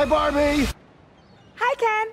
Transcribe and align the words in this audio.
Hi, 0.00 0.06
Barbie! 0.06 0.64
Hi, 1.56 1.74
Ken! 1.76 2.08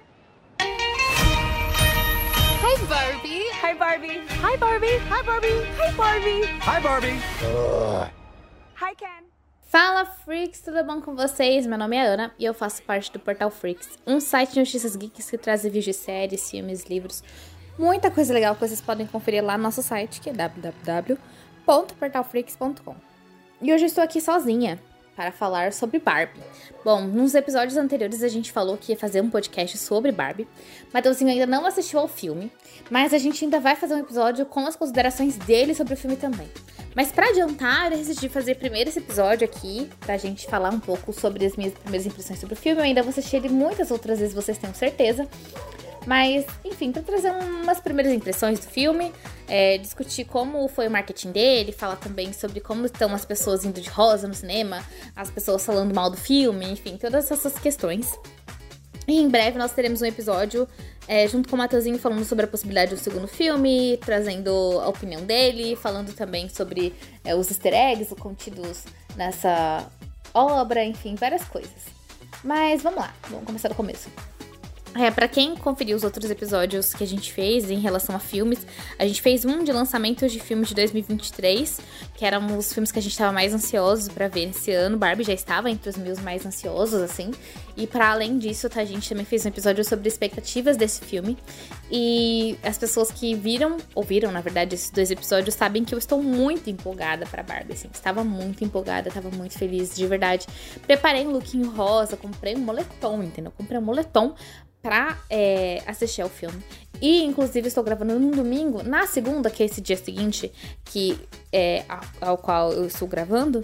Hi, 2.59 2.75
Barbie! 2.89 3.45
Hi, 3.61 3.73
Barbie! 3.75 4.19
Hi, 4.27 4.57
Barbie! 4.57 4.99
Hi, 5.07 5.21
Barbie! 5.23 5.63
Hi, 5.79 5.91
Barbie! 5.95 6.43
Hi, 6.59 6.81
Barbie! 6.81 7.21
Hi, 8.75 8.93
Ken! 8.93 9.23
Fala 9.61 10.05
Freaks, 10.05 10.59
tudo 10.59 10.83
bom 10.83 10.99
com 10.99 11.15
vocês? 11.15 11.65
Meu 11.65 11.77
nome 11.77 11.95
é 11.95 12.01
Ana 12.01 12.33
e 12.37 12.43
eu 12.43 12.53
faço 12.53 12.83
parte 12.83 13.09
do 13.09 13.19
Portal 13.19 13.49
Freaks, 13.49 13.97
um 14.05 14.19
site 14.19 14.51
de 14.51 14.59
notícias 14.59 14.97
geeks 14.97 15.29
que 15.29 15.37
traz 15.37 15.63
vídeos 15.63 15.85
de 15.85 15.93
séries, 15.93 16.51
filmes, 16.51 16.83
livros, 16.87 17.23
muita 17.79 18.11
coisa 18.11 18.33
legal 18.33 18.53
que 18.53 18.67
vocês 18.67 18.81
podem 18.81 19.07
conferir 19.07 19.41
lá 19.41 19.57
no 19.57 19.63
nosso 19.63 19.81
site, 19.81 20.19
que 20.19 20.29
é 20.29 20.33
www.portalfreaks.com. 20.33 22.95
E 23.61 23.73
hoje 23.73 23.85
eu 23.85 23.87
estou 23.87 24.03
aqui 24.03 24.19
sozinha 24.19 24.77
para 25.17 25.31
falar 25.31 25.73
sobre 25.73 25.97
Barbie. 25.97 26.39
Bom, 26.85 27.01
nos 27.01 27.33
episódios 27.33 27.75
anteriores 27.75 28.21
a 28.21 28.27
gente 28.27 28.51
falou 28.51 28.77
que 28.77 28.91
ia 28.91 28.97
fazer 28.97 29.19
um 29.19 29.31
podcast 29.31 29.75
sobre 29.79 30.11
Barbie. 30.11 30.47
Mateuzinho 30.93 31.31
ainda 31.31 31.47
não 31.47 31.65
assistiu 31.65 31.99
ao 31.99 32.07
filme, 32.07 32.51
mas 32.91 33.15
a 33.15 33.17
gente 33.17 33.43
ainda 33.43 33.59
vai 33.59 33.75
fazer 33.75 33.95
um 33.95 33.99
episódio 33.99 34.45
com 34.45 34.67
as 34.67 34.75
considerações 34.75 35.35
dele 35.35 35.73
sobre 35.73 35.95
o 35.95 35.97
filme 35.97 36.15
também. 36.15 36.47
Mas 36.95 37.11
para 37.11 37.29
adiantar, 37.29 37.91
eu 37.91 37.97
decidi 37.97 38.29
fazer 38.29 38.55
primeiro 38.55 38.91
esse 38.91 38.99
episódio 38.99 39.43
aqui, 39.43 39.89
pra 40.01 40.17
gente 40.17 40.45
falar 40.45 40.69
um 40.69 40.79
pouco 40.79 41.11
sobre 41.11 41.43
as 41.45 41.55
minhas 41.55 41.73
primeiras 41.73 42.05
impressões 42.05 42.39
sobre 42.39 42.53
o 42.53 42.57
filme. 42.57 42.79
Eu 42.79 42.85
ainda 42.85 43.01
vou 43.01 43.09
assistir 43.09 43.37
ele 43.37 43.49
muitas 43.49 43.89
outras 43.89 44.19
vezes, 44.19 44.35
vocês 44.35 44.57
tenham 44.59 44.73
certeza. 44.73 45.27
Mas, 46.07 46.45
enfim, 46.63 46.89
para 46.93 47.01
trazer 47.01 47.31
umas 47.31 47.81
primeiras 47.81 48.13
impressões 48.13 48.61
do 48.61 48.65
filme, 48.65 49.11
é, 49.45 49.77
discutir 49.77 50.23
como 50.23 50.65
foi 50.69 50.87
o 50.87 50.91
marketing 50.91 51.33
dele, 51.33 51.73
falar 51.73 51.97
também 51.97 52.31
sobre 52.31 52.61
como 52.61 52.85
estão 52.85 53.13
as 53.13 53.25
pessoas 53.25 53.65
indo 53.65 53.81
de 53.81 53.89
rosa 53.89 54.25
no 54.25 54.33
cinema, 54.33 54.81
as 55.13 55.29
pessoas 55.29 55.65
falando 55.65 55.93
mal 55.93 56.09
do 56.09 56.15
filme, 56.15 56.65
enfim, 56.71 56.95
todas 56.95 57.29
essas 57.29 57.59
questões. 57.59 58.17
E 59.05 59.19
em 59.19 59.27
breve 59.27 59.57
nós 59.57 59.73
teremos 59.73 60.01
um 60.01 60.05
episódio 60.05 60.65
é, 61.09 61.27
junto 61.27 61.49
com 61.49 61.57
o 61.57 61.59
Matheusinho 61.59 61.99
falando 61.99 62.23
sobre 62.23 62.45
a 62.45 62.47
possibilidade 62.47 62.95
do 62.95 63.01
segundo 63.01 63.27
filme, 63.27 63.97
trazendo 63.97 64.79
a 64.79 64.87
opinião 64.87 65.25
dele, 65.25 65.75
falando 65.75 66.13
também 66.15 66.47
sobre 66.47 66.93
é, 67.25 67.35
os 67.35 67.51
easter 67.51 67.73
eggs 67.73 68.15
contidos 68.15 68.85
nessa 69.17 69.85
obra, 70.33 70.85
enfim, 70.85 71.15
várias 71.15 71.43
coisas. 71.43 71.97
Mas 72.45 72.81
vamos 72.81 72.99
lá, 72.99 73.13
vamos 73.29 73.45
começar 73.45 73.67
do 73.67 73.75
começo. 73.75 74.09
É, 74.97 75.11
para 75.11 75.27
quem 75.27 75.55
conferiu 75.55 75.95
os 75.95 76.03
outros 76.03 76.29
episódios 76.31 76.91
que 76.91 77.03
a 77.03 77.07
gente 77.07 77.31
fez 77.31 77.69
em 77.69 77.79
relação 77.79 78.15
a 78.15 78.19
filmes, 78.19 78.65
a 78.97 79.05
gente 79.05 79.21
fez 79.21 79.45
um 79.45 79.63
de 79.63 79.71
lançamentos 79.71 80.31
de 80.31 80.39
filmes 80.39 80.69
de 80.69 80.75
2023, 80.75 81.79
que 82.15 82.25
eram 82.25 82.57
os 82.57 82.73
filmes 82.73 82.91
que 82.91 82.97
a 82.97 83.01
gente 83.01 83.11
estava 83.11 83.31
mais 83.31 83.53
ansiosos 83.53 84.09
para 84.09 84.27
ver 84.27 84.49
esse 84.49 84.71
ano. 84.71 84.97
Barbie 84.97 85.23
já 85.23 85.33
estava 85.33 85.69
entre 85.69 85.87
os 85.87 85.97
meus 85.97 86.19
mais 86.19 86.43
ansiosos, 86.47 86.99
assim. 86.99 87.29
E 87.75 87.85
para 87.85 88.09
além 88.09 88.39
disso, 88.39 88.67
tá, 88.67 88.81
a 88.81 88.85
gente 88.85 89.07
também 89.07 89.23
fez 89.23 89.45
um 89.45 89.49
episódio 89.49 89.85
sobre 89.85 90.07
expectativas 90.07 90.75
desse 90.75 90.99
filme. 91.01 91.37
E 91.91 92.57
as 92.63 92.75
pessoas 92.75 93.11
que 93.11 93.35
viram, 93.35 93.77
ouviram, 93.93 94.31
na 94.31 94.41
verdade, 94.41 94.73
esses 94.73 94.89
dois 94.89 95.11
episódios, 95.11 95.53
sabem 95.53 95.85
que 95.85 95.93
eu 95.93 95.99
estou 95.99 96.23
muito 96.23 96.71
empolgada 96.71 97.23
para 97.27 97.43
Barbie, 97.43 97.73
assim. 97.73 97.89
Estava 97.93 98.23
muito 98.23 98.63
empolgada, 98.63 99.09
estava 99.09 99.29
muito 99.29 99.59
feliz, 99.59 99.95
de 99.95 100.07
verdade. 100.07 100.47
Preparei 100.87 101.27
um 101.27 101.29
lookinho 101.29 101.69
rosa, 101.69 102.17
comprei 102.17 102.55
um 102.55 102.61
moletom, 102.61 103.21
entendeu? 103.21 103.53
Comprei 103.55 103.77
um 103.77 103.83
moletom 103.83 104.33
pra 104.81 105.17
é, 105.29 105.81
assistir 105.85 106.21
ao 106.21 106.29
filme. 106.29 106.61
E, 107.01 107.23
inclusive, 107.23 107.67
estou 107.67 107.83
gravando 107.83 108.19
num 108.19 108.31
domingo. 108.31 108.83
Na 108.83 109.05
segunda, 109.05 109.49
que 109.49 109.61
é 109.61 109.65
esse 109.65 109.81
dia 109.81 109.97
seguinte, 109.97 110.51
que 110.85 111.19
é 111.51 111.85
ao 112.19 112.37
qual 112.37 112.71
eu 112.71 112.85
estou 112.85 113.07
gravando, 113.07 113.61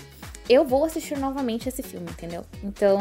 eu 0.50 0.66
vou 0.66 0.86
assistir 0.86 1.18
novamente 1.18 1.70
esse 1.70 1.82
filme, 1.82 2.10
entendeu? 2.10 2.44
Então, 2.64 3.00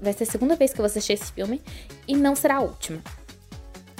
vai 0.00 0.12
ser 0.12 0.24
a 0.24 0.26
segunda 0.26 0.56
vez 0.56 0.72
que 0.72 0.80
eu 0.80 0.82
vou 0.82 0.86
assistir 0.86 1.12
esse 1.12 1.30
filme 1.32 1.62
e 2.08 2.16
não 2.16 2.34
será 2.34 2.56
a 2.56 2.60
última. 2.60 3.00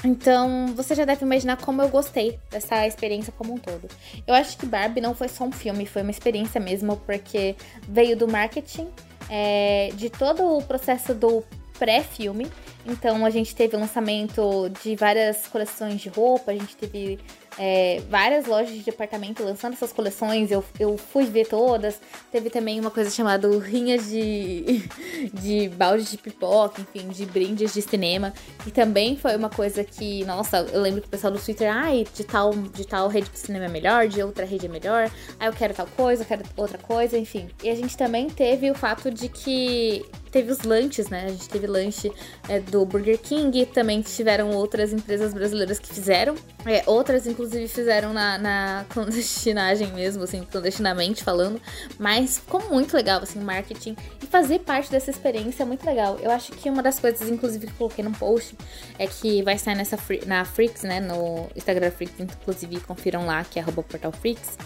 Então, 0.03 0.69
você 0.75 0.95
já 0.95 1.05
deve 1.05 1.25
imaginar 1.25 1.59
como 1.59 1.83
eu 1.83 1.89
gostei 1.89 2.39
dessa 2.51 2.87
experiência 2.87 3.33
como 3.37 3.53
um 3.53 3.59
todo. 3.59 3.87
Eu 4.27 4.35
acho 4.35 4.57
que 4.57 4.65
Barbie 4.65 5.01
não 5.01 5.15
foi 5.15 5.29
só 5.29 5.45
um 5.45 5.53
filme, 5.53 5.85
foi 5.85 6.03
uma 6.03 6.11
experiência 6.11 6.59
mesmo, 6.59 6.97
porque 7.05 7.55
veio 7.87 8.17
do 8.17 8.27
marketing, 8.27 8.89
é, 9.29 9.91
de 9.95 10.09
todo 10.09 10.57
o 10.57 10.63
processo 10.63 11.15
do 11.15 11.45
pré-filme. 11.81 12.47
Então 12.87 13.25
a 13.25 13.31
gente 13.31 13.57
teve 13.57 13.75
o 13.75 13.81
lançamento 13.81 14.71
de 14.83 14.95
várias 14.95 15.47
coleções 15.47 16.01
de 16.01 16.11
roupa, 16.11 16.53
a 16.53 16.55
gente 16.55 16.77
teve 16.77 17.19
é, 17.63 18.01
várias 18.09 18.47
lojas 18.47 18.75
de 18.75 18.83
departamento 18.83 19.45
lançando 19.45 19.75
essas 19.75 19.93
coleções, 19.93 20.51
eu, 20.51 20.65
eu 20.79 20.97
fui 20.97 21.27
ver 21.27 21.47
todas. 21.47 22.01
Teve 22.33 22.49
também 22.49 22.81
uma 22.81 22.91
coisa 22.91 23.11
chamada 23.11 23.47
rinhas 23.59 24.09
de, 24.09 24.89
de 25.35 25.69
balde 25.69 26.05
de 26.05 26.17
pipoca, 26.17 26.81
enfim, 26.81 27.09
de 27.09 27.27
brindes 27.27 27.75
de 27.75 27.83
cinema. 27.83 28.33
E 28.67 28.71
também 28.71 29.15
foi 29.15 29.37
uma 29.37 29.51
coisa 29.51 29.85
que, 29.85 30.25
nossa, 30.25 30.67
eu 30.73 30.81
lembro 30.81 31.03
que 31.03 31.09
o 31.09 31.11
pessoal 31.11 31.31
do 31.31 31.39
Twitter, 31.39 31.71
ai, 31.71 32.07
de 32.15 32.25
tal, 32.25 32.55
de 32.55 32.87
tal 32.87 33.09
rede 33.09 33.29
de 33.29 33.39
cinema 33.39 33.67
é 33.67 33.69
melhor, 33.69 34.09
de 34.09 34.23
outra 34.23 34.47
rede 34.47 34.65
é 34.65 34.69
melhor, 34.69 35.11
ai, 35.39 35.49
eu 35.49 35.53
quero 35.53 35.75
tal 35.75 35.87
coisa, 35.87 36.23
eu 36.23 36.27
quero 36.27 36.43
outra 36.57 36.79
coisa, 36.79 37.19
enfim. 37.19 37.51
E 37.63 37.69
a 37.69 37.75
gente 37.75 37.95
também 37.95 38.31
teve 38.31 38.71
o 38.71 38.75
fato 38.75 39.11
de 39.11 39.29
que 39.29 40.03
teve 40.31 40.51
os 40.51 40.63
lanches, 40.63 41.09
né? 41.09 41.27
A 41.27 41.29
gente 41.29 41.49
teve 41.49 41.67
lanche 41.67 42.11
é, 42.49 42.61
do 42.61 42.85
Burger 42.87 43.19
King, 43.19 43.67
também 43.67 44.01
tiveram 44.01 44.51
outras 44.53 44.93
empresas 44.93 45.35
brasileiras 45.35 45.79
que 45.79 45.93
fizeram. 45.93 46.35
É, 46.65 46.83
outras, 46.87 47.27
inclusive, 47.27 47.50
fizeram 47.69 48.13
na, 48.13 48.39
na 48.39 48.87
clandestinagem 48.91 49.93
mesmo, 49.93 50.23
assim, 50.23 50.43
clandestinamente 50.43 51.23
falando. 51.23 51.61
Mas 51.99 52.39
ficou 52.39 52.69
muito 52.69 52.95
legal, 52.95 53.23
assim, 53.23 53.39
o 53.39 53.43
marketing. 53.43 53.97
E 54.23 54.27
fazer 54.27 54.61
parte 54.61 54.91
dessa 54.91 55.11
experiência 55.11 55.63
é 55.63 55.67
muito 55.67 55.85
legal. 55.85 56.19
Eu 56.21 56.31
acho 56.31 56.53
que 56.53 56.69
uma 56.69 56.83
das 56.83 56.99
coisas, 56.99 57.29
inclusive, 57.29 57.67
que 57.67 57.73
eu 57.73 57.77
coloquei 57.77 58.05
no 58.05 58.13
post 58.13 58.57
é 58.99 59.07
que 59.07 59.43
vai 59.43 59.59
sair 59.59 59.75
nessa 59.75 59.99
na 60.27 60.45
Freaks, 60.45 60.83
né? 60.83 61.01
No 61.01 61.49
Instagram 61.57 61.91
Freaks, 61.91 62.21
inclusive, 62.21 62.81
confiram 62.81 63.27
lá, 63.27 63.45
que 63.45 63.59
é 63.59 63.63
arroba 63.63 63.83
portal 63.83 64.13
Freaks. 64.13 64.57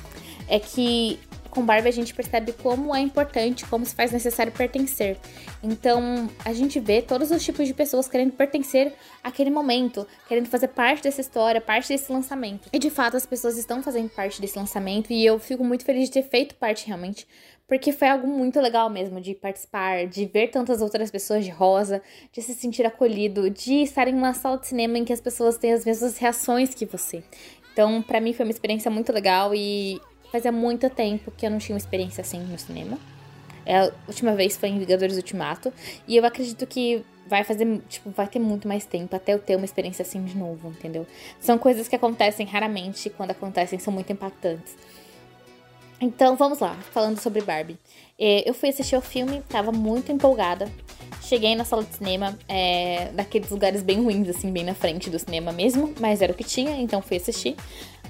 É 0.48 0.58
que 0.58 1.18
com 1.54 1.64
Barbie 1.64 1.88
a 1.88 1.92
gente 1.92 2.12
percebe 2.12 2.52
como 2.52 2.94
é 2.94 3.00
importante, 3.00 3.64
como 3.66 3.86
se 3.86 3.94
faz 3.94 4.10
necessário 4.10 4.52
pertencer. 4.52 5.16
Então, 5.62 6.28
a 6.44 6.52
gente 6.52 6.80
vê 6.80 7.00
todos 7.00 7.30
os 7.30 7.42
tipos 7.42 7.66
de 7.66 7.72
pessoas 7.72 8.08
querendo 8.08 8.32
pertencer 8.32 8.92
àquele 9.22 9.50
momento, 9.50 10.06
querendo 10.28 10.48
fazer 10.48 10.68
parte 10.68 11.04
dessa 11.04 11.20
história, 11.20 11.60
parte 11.60 11.88
desse 11.88 12.12
lançamento. 12.12 12.68
E 12.72 12.78
de 12.78 12.90
fato, 12.90 13.16
as 13.16 13.24
pessoas 13.24 13.56
estão 13.56 13.82
fazendo 13.82 14.10
parte 14.10 14.40
desse 14.40 14.58
lançamento 14.58 15.12
e 15.12 15.24
eu 15.24 15.38
fico 15.38 15.64
muito 15.64 15.84
feliz 15.84 16.08
de 16.08 16.14
ter 16.14 16.28
feito 16.28 16.54
parte 16.56 16.86
realmente, 16.86 17.26
porque 17.66 17.92
foi 17.92 18.08
algo 18.08 18.26
muito 18.26 18.60
legal 18.60 18.90
mesmo 18.90 19.20
de 19.20 19.34
participar, 19.34 20.06
de 20.06 20.26
ver 20.26 20.48
tantas 20.48 20.82
outras 20.82 21.10
pessoas 21.10 21.44
de 21.44 21.50
rosa, 21.50 22.02
de 22.32 22.42
se 22.42 22.52
sentir 22.54 22.84
acolhido, 22.84 23.48
de 23.48 23.82
estar 23.82 24.08
em 24.08 24.14
uma 24.14 24.34
sala 24.34 24.58
de 24.58 24.66
cinema 24.66 24.98
em 24.98 25.04
que 25.04 25.12
as 25.12 25.20
pessoas 25.20 25.56
têm 25.56 25.72
as 25.72 25.84
mesmas 25.84 26.18
reações 26.18 26.74
que 26.74 26.84
você. 26.84 27.22
Então, 27.72 28.02
para 28.02 28.20
mim 28.20 28.32
foi 28.32 28.44
uma 28.44 28.52
experiência 28.52 28.90
muito 28.90 29.12
legal 29.12 29.54
e 29.54 30.00
Fazia 30.34 30.50
muito 30.50 30.90
tempo 30.90 31.30
que 31.30 31.46
eu 31.46 31.50
não 31.50 31.58
tinha 31.58 31.74
uma 31.74 31.78
experiência 31.78 32.20
assim 32.20 32.40
no 32.40 32.58
cinema. 32.58 32.98
É, 33.64 33.78
a 33.78 33.92
última 34.08 34.34
vez 34.34 34.56
foi 34.56 34.68
em 34.68 34.80
Vingadores 34.80 35.14
Ultimato. 35.14 35.72
E 36.08 36.16
eu 36.16 36.26
acredito 36.26 36.66
que 36.66 37.04
vai 37.24 37.44
fazer, 37.44 37.80
tipo, 37.88 38.10
vai 38.10 38.26
ter 38.26 38.40
muito 38.40 38.66
mais 38.66 38.84
tempo 38.84 39.14
até 39.14 39.32
eu 39.32 39.38
ter 39.38 39.54
uma 39.54 39.64
experiência 39.64 40.02
assim 40.02 40.24
de 40.24 40.36
novo, 40.36 40.70
entendeu? 40.70 41.06
São 41.38 41.56
coisas 41.56 41.86
que 41.86 41.94
acontecem 41.94 42.44
raramente, 42.46 43.08
quando 43.10 43.30
acontecem 43.30 43.78
são 43.78 43.92
muito 43.92 44.12
impactantes. 44.12 44.76
Então 46.00 46.34
vamos 46.34 46.58
lá, 46.58 46.74
falando 46.90 47.20
sobre 47.20 47.40
Barbie. 47.40 47.78
É, 48.18 48.42
eu 48.44 48.54
fui 48.54 48.70
assistir 48.70 48.96
o 48.96 49.00
filme, 49.00 49.40
tava 49.48 49.70
muito 49.70 50.10
empolgada. 50.10 50.68
Cheguei 51.22 51.54
na 51.54 51.64
sala 51.64 51.84
de 51.84 51.94
cinema, 51.94 52.36
é, 52.48 53.12
daqueles 53.12 53.50
lugares 53.50 53.84
bem 53.84 54.02
ruins, 54.02 54.28
assim, 54.28 54.50
bem 54.50 54.64
na 54.64 54.74
frente 54.74 55.08
do 55.08 55.18
cinema 55.18 55.52
mesmo, 55.52 55.94
mas 56.00 56.20
era 56.20 56.32
o 56.32 56.34
que 56.34 56.42
tinha, 56.42 56.72
então 56.80 57.00
fui 57.00 57.18
assistir 57.18 57.54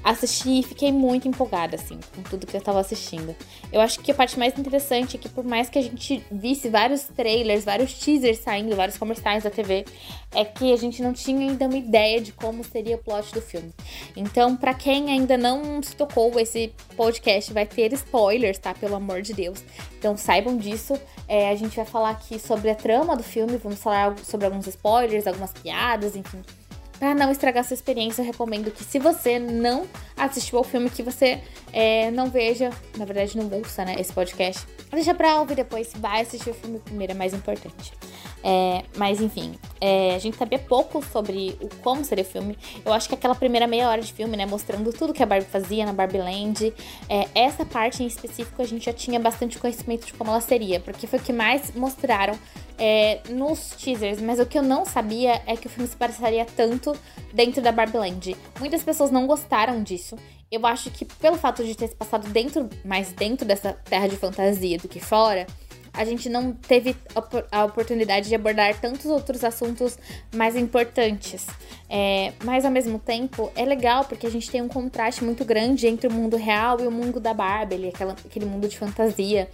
assisti 0.04 0.60
e 0.60 0.62
fiquei 0.62 0.92
muito 0.92 1.26
empolgada, 1.26 1.76
assim, 1.76 1.98
com 2.14 2.22
tudo 2.22 2.46
que 2.46 2.54
eu 2.54 2.60
tava 2.60 2.78
assistindo. 2.78 3.34
Eu 3.72 3.80
acho 3.80 3.98
que 4.00 4.12
a 4.12 4.14
parte 4.14 4.38
mais 4.38 4.56
interessante 4.58 5.16
é 5.16 5.18
que, 5.18 5.28
por 5.30 5.44
mais 5.44 5.70
que 5.70 5.78
a 5.78 5.82
gente 5.82 6.22
visse 6.30 6.68
vários 6.68 7.04
trailers, 7.04 7.64
vários 7.64 7.94
teasers 7.94 8.38
saindo, 8.38 8.76
vários 8.76 8.98
comerciais 8.98 9.44
da 9.44 9.50
TV, 9.50 9.86
é 10.34 10.44
que 10.44 10.72
a 10.72 10.76
gente 10.76 11.02
não 11.02 11.14
tinha 11.14 11.48
ainda 11.48 11.64
uma 11.66 11.76
ideia 11.76 12.20
de 12.20 12.32
como 12.32 12.62
seria 12.62 12.96
o 12.96 12.98
plot 12.98 13.32
do 13.32 13.40
filme. 13.40 13.72
Então, 14.14 14.54
para 14.54 14.74
quem 14.74 15.10
ainda 15.10 15.38
não 15.38 15.82
se 15.82 15.96
tocou, 15.96 16.38
esse 16.38 16.72
podcast 16.96 17.52
vai 17.52 17.64
ter 17.64 17.92
spoilers, 17.94 18.58
tá? 18.58 18.74
Pelo 18.74 18.96
amor 18.96 19.22
de 19.22 19.32
Deus. 19.32 19.64
Então, 19.98 20.16
saibam 20.16 20.56
disso. 20.58 21.00
É, 21.26 21.48
a 21.48 21.54
gente 21.54 21.74
vai 21.74 21.86
falar 21.86 22.10
aqui 22.10 22.38
sobre 22.38 22.68
a 22.68 22.74
trama 22.74 23.16
do 23.16 23.22
filme, 23.22 23.56
vamos 23.56 23.78
falar 23.78 24.18
sobre 24.18 24.44
alguns 24.44 24.66
spoilers, 24.66 25.26
algumas 25.26 25.52
piadas, 25.52 26.14
enfim 26.14 26.42
para 26.98 27.14
não 27.14 27.30
estragar 27.30 27.64
sua 27.64 27.74
experiência, 27.74 28.22
eu 28.22 28.26
recomendo 28.26 28.70
que 28.70 28.84
se 28.84 28.98
você 28.98 29.38
não 29.38 29.86
assistiu 30.16 30.58
ao 30.58 30.64
filme, 30.64 30.88
que 30.88 31.02
você 31.02 31.40
é, 31.72 32.10
não 32.10 32.30
veja, 32.30 32.70
na 32.96 33.04
verdade 33.04 33.36
não 33.36 33.50
ouça, 33.50 33.84
né, 33.84 33.96
esse 33.98 34.12
podcast. 34.12 34.66
Deixa 34.90 35.14
pra 35.14 35.40
ouvir 35.40 35.56
depois, 35.56 35.92
vai 35.96 36.22
assistir 36.22 36.50
o 36.50 36.54
filme 36.54 36.78
primeiro, 36.78 37.12
é 37.12 37.16
mais 37.16 37.34
importante. 37.34 37.92
É, 38.46 38.84
mas 38.96 39.22
enfim, 39.22 39.54
é, 39.80 40.14
a 40.14 40.18
gente 40.18 40.36
sabia 40.36 40.58
pouco 40.58 41.02
sobre 41.02 41.56
o 41.62 41.68
como 41.82 42.04
seria 42.04 42.22
o 42.22 42.26
filme. 42.26 42.58
Eu 42.84 42.92
acho 42.92 43.08
que 43.08 43.14
aquela 43.14 43.34
primeira 43.34 43.66
meia 43.66 43.88
hora 43.88 44.02
de 44.02 44.12
filme, 44.12 44.36
né, 44.36 44.44
mostrando 44.44 44.92
tudo 44.92 45.14
que 45.14 45.22
a 45.22 45.26
Barbie 45.26 45.46
fazia 45.46 45.86
na 45.86 45.92
Barbie 45.92 46.18
Land, 46.18 46.74
é, 47.08 47.26
essa 47.34 47.64
parte 47.64 48.02
em 48.02 48.06
específico 48.06 48.60
a 48.60 48.66
gente 48.66 48.84
já 48.84 48.92
tinha 48.92 49.18
bastante 49.18 49.58
conhecimento 49.58 50.06
de 50.06 50.12
como 50.12 50.30
ela 50.30 50.40
seria, 50.40 50.78
porque 50.78 51.06
foi 51.06 51.18
o 51.18 51.22
que 51.22 51.32
mais 51.32 51.74
mostraram 51.74 52.38
é, 52.78 53.20
nos 53.28 53.70
teasers, 53.70 54.20
mas 54.20 54.40
o 54.40 54.46
que 54.46 54.58
eu 54.58 54.62
não 54.62 54.84
sabia 54.84 55.42
é 55.46 55.56
que 55.56 55.66
o 55.66 55.70
filme 55.70 55.88
se 55.88 55.96
passaria 55.96 56.44
tanto 56.44 56.96
dentro 57.32 57.62
da 57.62 57.72
Barbie 57.72 57.98
Land. 57.98 58.36
Muitas 58.58 58.82
pessoas 58.82 59.10
não 59.10 59.26
gostaram 59.26 59.82
disso. 59.82 60.16
Eu 60.50 60.64
acho 60.66 60.90
que 60.90 61.04
pelo 61.04 61.36
fato 61.36 61.64
de 61.64 61.74
ter 61.74 61.88
se 61.88 61.96
passado 61.96 62.28
dentro, 62.28 62.68
mais 62.84 63.12
dentro 63.12 63.46
dessa 63.46 63.72
terra 63.72 64.08
de 64.08 64.16
fantasia 64.16 64.78
do 64.78 64.88
que 64.88 65.00
fora, 65.00 65.46
a 65.94 66.04
gente 66.04 66.28
não 66.28 66.52
teve 66.52 66.96
a 67.52 67.64
oportunidade 67.64 68.28
de 68.28 68.34
abordar 68.34 68.78
tantos 68.80 69.06
outros 69.06 69.44
assuntos 69.44 69.96
mais 70.34 70.56
importantes. 70.56 71.46
É, 71.88 72.32
mas 72.44 72.64
ao 72.64 72.70
mesmo 72.70 72.98
tempo 72.98 73.52
é 73.54 73.64
legal 73.64 74.04
porque 74.04 74.26
a 74.26 74.30
gente 74.30 74.50
tem 74.50 74.60
um 74.60 74.68
contraste 74.68 75.22
muito 75.22 75.44
grande 75.44 75.86
entre 75.86 76.08
o 76.08 76.12
mundo 76.12 76.36
real 76.36 76.80
e 76.80 76.86
o 76.86 76.90
mundo 76.90 77.20
da 77.20 77.32
Barbie, 77.32 77.88
aquela, 77.88 78.12
aquele 78.12 78.44
mundo 78.44 78.66
de 78.66 78.76
fantasia. 78.76 79.48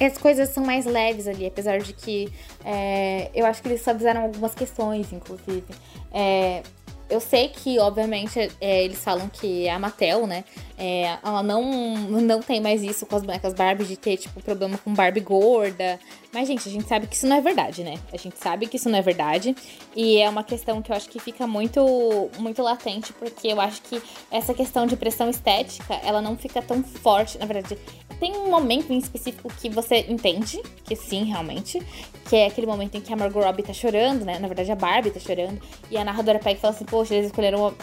As 0.00 0.16
coisas 0.16 0.50
são 0.50 0.64
mais 0.64 0.86
leves 0.86 1.26
ali, 1.26 1.46
apesar 1.46 1.78
de 1.78 1.92
que 1.92 2.32
é, 2.64 3.30
eu 3.34 3.44
acho 3.44 3.60
que 3.62 3.68
eles 3.68 3.82
fizeram 3.82 4.22
algumas 4.22 4.54
questões, 4.54 5.12
inclusive. 5.12 5.66
É, 6.12 6.62
eu 7.10 7.20
sei 7.20 7.48
que, 7.48 7.78
obviamente, 7.78 8.50
é, 8.60 8.84
eles 8.84 9.02
falam 9.02 9.28
que 9.28 9.66
a 9.68 9.78
Mattel, 9.78 10.26
né? 10.26 10.44
É, 10.76 11.16
ela 11.24 11.42
não, 11.42 11.96
não 11.96 12.40
tem 12.40 12.60
mais 12.60 12.82
isso 12.82 13.06
com 13.06 13.16
as 13.16 13.22
bonecas 13.22 13.54
Barbie 13.54 13.84
de 13.84 13.96
ter, 13.96 14.18
tipo, 14.18 14.42
problema 14.42 14.76
com 14.76 14.92
Barbie 14.92 15.20
gorda. 15.20 15.98
Mas, 16.32 16.46
gente, 16.46 16.68
a 16.68 16.72
gente 16.72 16.86
sabe 16.86 17.06
que 17.06 17.16
isso 17.16 17.26
não 17.26 17.36
é 17.36 17.40
verdade, 17.40 17.82
né? 17.82 17.98
A 18.12 18.16
gente 18.18 18.38
sabe 18.38 18.66
que 18.66 18.76
isso 18.76 18.90
não 18.90 18.98
é 18.98 19.02
verdade. 19.02 19.56
E 19.96 20.18
é 20.18 20.28
uma 20.28 20.44
questão 20.44 20.82
que 20.82 20.92
eu 20.92 20.96
acho 20.96 21.08
que 21.08 21.18
fica 21.18 21.46
muito, 21.46 22.30
muito 22.38 22.62
latente, 22.62 23.12
porque 23.14 23.48
eu 23.48 23.60
acho 23.60 23.80
que 23.82 24.02
essa 24.30 24.52
questão 24.52 24.86
de 24.86 24.94
pressão 24.94 25.30
estética, 25.30 25.94
ela 26.04 26.20
não 26.20 26.36
fica 26.36 26.60
tão 26.60 26.82
forte. 26.84 27.38
Na 27.38 27.46
verdade, 27.46 27.78
tem 28.20 28.36
um 28.36 28.50
momento 28.50 28.92
em 28.92 28.98
específico 28.98 29.50
que 29.60 29.68
você 29.68 30.04
entende, 30.08 30.60
que 30.84 30.96
sim, 30.96 31.24
realmente, 31.24 31.80
que 32.28 32.36
é 32.36 32.46
aquele 32.46 32.66
momento 32.66 32.96
em 32.96 33.00
que 33.00 33.12
a 33.12 33.16
Margot 33.16 33.40
Robbie 33.40 33.62
tá 33.62 33.72
chorando, 33.72 34.24
né? 34.24 34.38
Na 34.38 34.48
verdade, 34.48 34.70
a 34.70 34.74
Barbie 34.74 35.10
tá 35.10 35.20
chorando. 35.20 35.60
E 35.90 35.96
a 35.96 36.04
narradora 36.04 36.38
pega 36.38 36.58
e 36.58 36.60
fala 36.60 36.74
assim, 36.74 36.84
poxa, 36.84 37.14
eles 37.14 37.26
escolheram, 37.26 37.74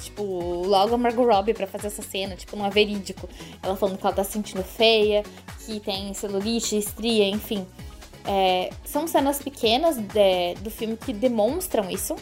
tipo, 0.00 0.22
logo 0.22 0.94
a 0.94 0.98
Margot 0.98 1.24
Robbie 1.24 1.54
pra 1.54 1.66
fazer 1.66 1.86
essa 1.88 2.02
cena, 2.02 2.36
tipo, 2.36 2.56
não 2.56 2.66
é 2.66 2.70
verídico. 2.70 3.28
Ela 3.62 3.76
falando 3.76 3.98
que 3.98 4.06
ela 4.06 4.14
tá 4.14 4.24
se 4.24 4.32
sentindo 4.32 4.62
feia, 4.62 5.22
que 5.64 5.80
tem 5.80 6.12
celulite, 6.14 6.76
estria, 6.76 7.28
enfim. 7.28 7.66
É, 8.26 8.70
são 8.84 9.08
cenas 9.08 9.42
pequenas 9.42 9.96
de, 9.96 10.54
do 10.60 10.70
filme 10.70 10.96
que 10.96 11.12
demonstram 11.12 11.90
isso, 11.90 12.14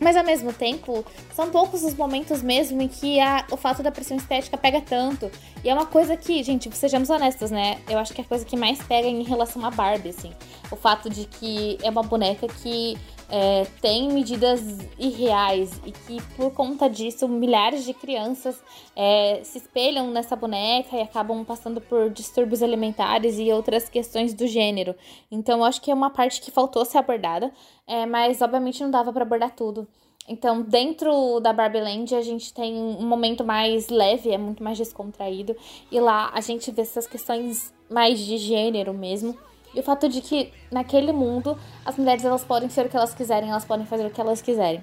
mas 0.00 0.16
ao 0.16 0.24
mesmo 0.24 0.52
tempo, 0.52 1.04
são 1.34 1.50
poucos 1.50 1.84
os 1.84 1.94
momentos 1.94 2.42
mesmo 2.42 2.80
em 2.80 2.88
que 2.88 3.20
a, 3.20 3.44
o 3.50 3.56
fato 3.56 3.82
da 3.82 3.92
pressão 3.92 4.16
estética 4.16 4.56
pega 4.56 4.80
tanto. 4.80 5.30
E 5.62 5.68
é 5.68 5.74
uma 5.74 5.86
coisa 5.86 6.16
que, 6.16 6.42
gente, 6.42 6.74
sejamos 6.74 7.10
honestas, 7.10 7.50
né? 7.50 7.78
Eu 7.88 7.98
acho 7.98 8.14
que 8.14 8.22
é 8.22 8.24
a 8.24 8.26
coisa 8.26 8.44
que 8.44 8.56
mais 8.56 8.82
pega 8.82 9.06
em 9.06 9.22
relação 9.22 9.64
a 9.64 9.70
Barbie, 9.70 10.08
assim. 10.08 10.32
O 10.70 10.76
fato 10.76 11.10
de 11.10 11.26
que 11.26 11.76
é 11.82 11.90
uma 11.90 12.02
boneca 12.02 12.48
que 12.48 12.96
é, 13.30 13.64
tem 13.80 14.12
medidas 14.12 14.60
irreais 14.98 15.80
e 15.86 15.92
que 15.92 16.20
por 16.36 16.52
conta 16.52 16.90
disso 16.90 17.28
milhares 17.28 17.84
de 17.84 17.94
crianças 17.94 18.60
é, 18.96 19.40
se 19.44 19.58
espelham 19.58 20.10
nessa 20.10 20.34
boneca 20.34 20.96
e 20.96 21.02
acabam 21.02 21.44
passando 21.44 21.80
por 21.80 22.10
distúrbios 22.10 22.62
alimentares 22.62 23.38
e 23.38 23.52
outras 23.52 23.88
questões 23.88 24.34
do 24.34 24.46
gênero. 24.46 24.94
Então 25.30 25.64
acho 25.64 25.80
que 25.80 25.90
é 25.90 25.94
uma 25.94 26.10
parte 26.10 26.40
que 26.40 26.50
faltou 26.50 26.84
ser 26.84 26.98
abordada, 26.98 27.52
é, 27.86 28.04
mas 28.04 28.42
obviamente 28.42 28.82
não 28.82 28.90
dava 28.90 29.12
para 29.12 29.22
abordar 29.22 29.54
tudo. 29.54 29.86
Então, 30.28 30.62
dentro 30.62 31.40
da 31.40 31.52
Barbie 31.52 31.80
Land, 31.80 32.14
a 32.14 32.20
gente 32.20 32.54
tem 32.54 32.74
um 32.76 33.04
momento 33.04 33.44
mais 33.44 33.88
leve, 33.88 34.30
é 34.30 34.38
muito 34.38 34.62
mais 34.62 34.78
descontraído. 34.78 35.56
E 35.90 35.98
lá 35.98 36.30
a 36.32 36.40
gente 36.40 36.70
vê 36.70 36.82
essas 36.82 37.04
questões 37.04 37.74
mais 37.90 38.20
de 38.20 38.36
gênero 38.36 38.94
mesmo. 38.94 39.36
E 39.74 39.80
o 39.80 39.82
fato 39.82 40.08
de 40.08 40.20
que 40.20 40.52
naquele 40.70 41.12
mundo 41.12 41.58
as 41.84 41.96
mulheres 41.96 42.24
elas 42.24 42.44
podem 42.44 42.68
ser 42.68 42.86
o 42.86 42.88
que 42.88 42.96
elas 42.96 43.14
quiserem, 43.14 43.50
elas 43.50 43.64
podem 43.64 43.86
fazer 43.86 44.06
o 44.06 44.10
que 44.10 44.20
elas 44.20 44.42
quiserem. 44.42 44.82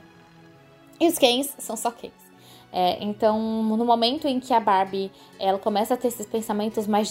E 1.00 1.08
os 1.08 1.18
Kens 1.18 1.54
são 1.60 1.76
só 1.76 1.92
Kens. 1.92 2.28
É, 2.72 3.02
então, 3.02 3.40
no 3.64 3.86
momento 3.86 4.28
em 4.28 4.40
que 4.40 4.54
a 4.54 4.60
Barbie 4.60 5.10
ela 5.40 5.58
começa 5.58 5.94
a 5.94 5.98
ter 5.98 6.10
esses 6.10 6.26
pensamentos 6.26 6.86
mais 6.86 7.10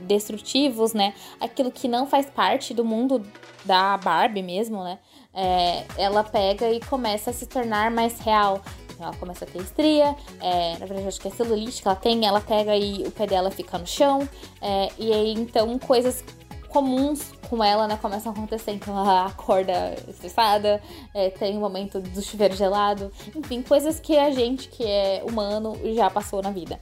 destrutivos, 0.00 0.94
né? 0.94 1.12
Aquilo 1.40 1.72
que 1.72 1.88
não 1.88 2.06
faz 2.06 2.26
parte 2.26 2.72
do 2.72 2.84
mundo 2.84 3.26
da 3.64 3.96
Barbie 3.96 4.42
mesmo, 4.42 4.84
né? 4.84 4.98
É, 5.34 5.84
ela 5.98 6.22
pega 6.22 6.70
e 6.70 6.80
começa 6.80 7.30
a 7.30 7.32
se 7.32 7.46
tornar 7.46 7.90
mais 7.90 8.20
real. 8.20 8.62
Então, 8.92 9.06
ela 9.08 9.16
começa 9.16 9.44
a 9.44 9.48
ter 9.48 9.60
estria, 9.60 10.14
é, 10.40 10.78
na 10.78 10.86
verdade 10.86 11.08
acho 11.08 11.20
que 11.20 11.28
é 11.28 11.30
celulite 11.30 11.82
que 11.82 11.88
ela 11.88 11.96
tem, 11.96 12.26
ela 12.26 12.40
pega 12.40 12.76
e 12.76 13.02
o 13.06 13.10
pé 13.10 13.26
dela 13.26 13.50
fica 13.50 13.78
no 13.78 13.86
chão, 13.86 14.28
é, 14.60 14.90
e 14.98 15.10
aí 15.10 15.32
então 15.32 15.78
coisas 15.78 16.22
comuns 16.70 17.32
com 17.48 17.62
ela, 17.62 17.86
né, 17.86 17.98
começam 18.00 18.32
a 18.32 18.34
acontecer. 18.34 18.72
Então 18.72 18.96
ela 18.96 19.26
acorda 19.26 19.94
estressada, 20.08 20.80
é, 21.14 21.30
tem 21.30 21.56
o 21.56 21.60
momento 21.60 22.00
do 22.00 22.22
chuveiro 22.22 22.56
gelado, 22.56 23.12
enfim, 23.34 23.60
coisas 23.62 24.00
que 24.00 24.16
a 24.16 24.30
gente 24.30 24.68
que 24.68 24.84
é 24.84 25.22
humano 25.28 25.76
já 25.94 26.08
passou 26.08 26.42
na 26.42 26.50
vida. 26.50 26.80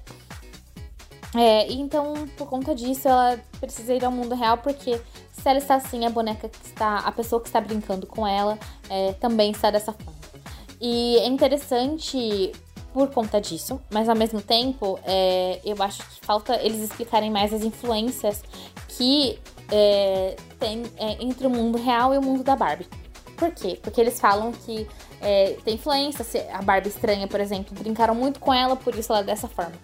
É, 1.34 1.70
então, 1.70 2.26
por 2.36 2.48
conta 2.48 2.74
disso, 2.74 3.06
ela 3.06 3.38
precisa 3.60 3.92
ir 3.94 4.04
ao 4.04 4.10
mundo 4.10 4.34
real, 4.34 4.58
porque 4.58 4.98
se 5.30 5.48
ela 5.48 5.58
está 5.58 5.74
assim, 5.74 6.06
a 6.06 6.10
boneca 6.10 6.48
que 6.48 6.66
está, 6.66 6.98
a 6.98 7.12
pessoa 7.12 7.40
que 7.40 7.48
está 7.48 7.60
brincando 7.60 8.06
com 8.06 8.26
ela, 8.26 8.58
é, 8.88 9.12
também 9.14 9.50
está 9.50 9.70
dessa 9.70 9.92
forma. 9.92 10.18
E 10.80 11.18
é 11.18 11.26
interessante 11.26 12.52
por 12.92 13.10
conta 13.10 13.40
disso, 13.40 13.80
mas 13.90 14.08
ao 14.08 14.16
mesmo 14.16 14.40
tempo, 14.40 14.98
é, 15.04 15.60
eu 15.64 15.76
acho 15.82 15.98
que 15.98 16.24
falta 16.24 16.56
eles 16.62 16.80
explicarem 16.80 17.30
mais 17.30 17.52
as 17.52 17.62
influências 17.62 18.42
que 18.88 19.38
é, 19.70 20.36
tem 20.58 20.84
é, 20.96 21.22
entre 21.22 21.46
o 21.46 21.50
mundo 21.50 21.78
real 21.78 22.14
e 22.14 22.18
o 22.18 22.22
mundo 22.22 22.42
da 22.42 22.56
Barbie. 22.56 22.86
Por 23.36 23.52
quê? 23.52 23.78
Porque 23.82 24.00
eles 24.00 24.20
falam 24.20 24.52
que 24.52 24.86
é, 25.20 25.56
tem 25.64 25.74
influência, 25.74 26.24
a 26.52 26.62
Barbie 26.62 26.88
estranha, 26.88 27.26
por 27.28 27.40
exemplo, 27.40 27.76
brincaram 27.78 28.14
muito 28.14 28.40
com 28.40 28.52
ela, 28.52 28.76
por 28.76 28.94
isso 28.94 29.12
ela 29.12 29.20
é 29.20 29.24
dessa 29.24 29.48
forma. 29.48 29.74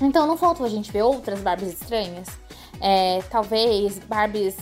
Então 0.00 0.26
não 0.26 0.36
faltou 0.36 0.66
a 0.66 0.68
gente 0.68 0.90
ver 0.90 1.02
outras 1.02 1.40
Barbies 1.40 1.80
estranhas? 1.80 2.28
É, 2.80 3.22
talvez 3.30 3.98
Barbies 4.00 4.56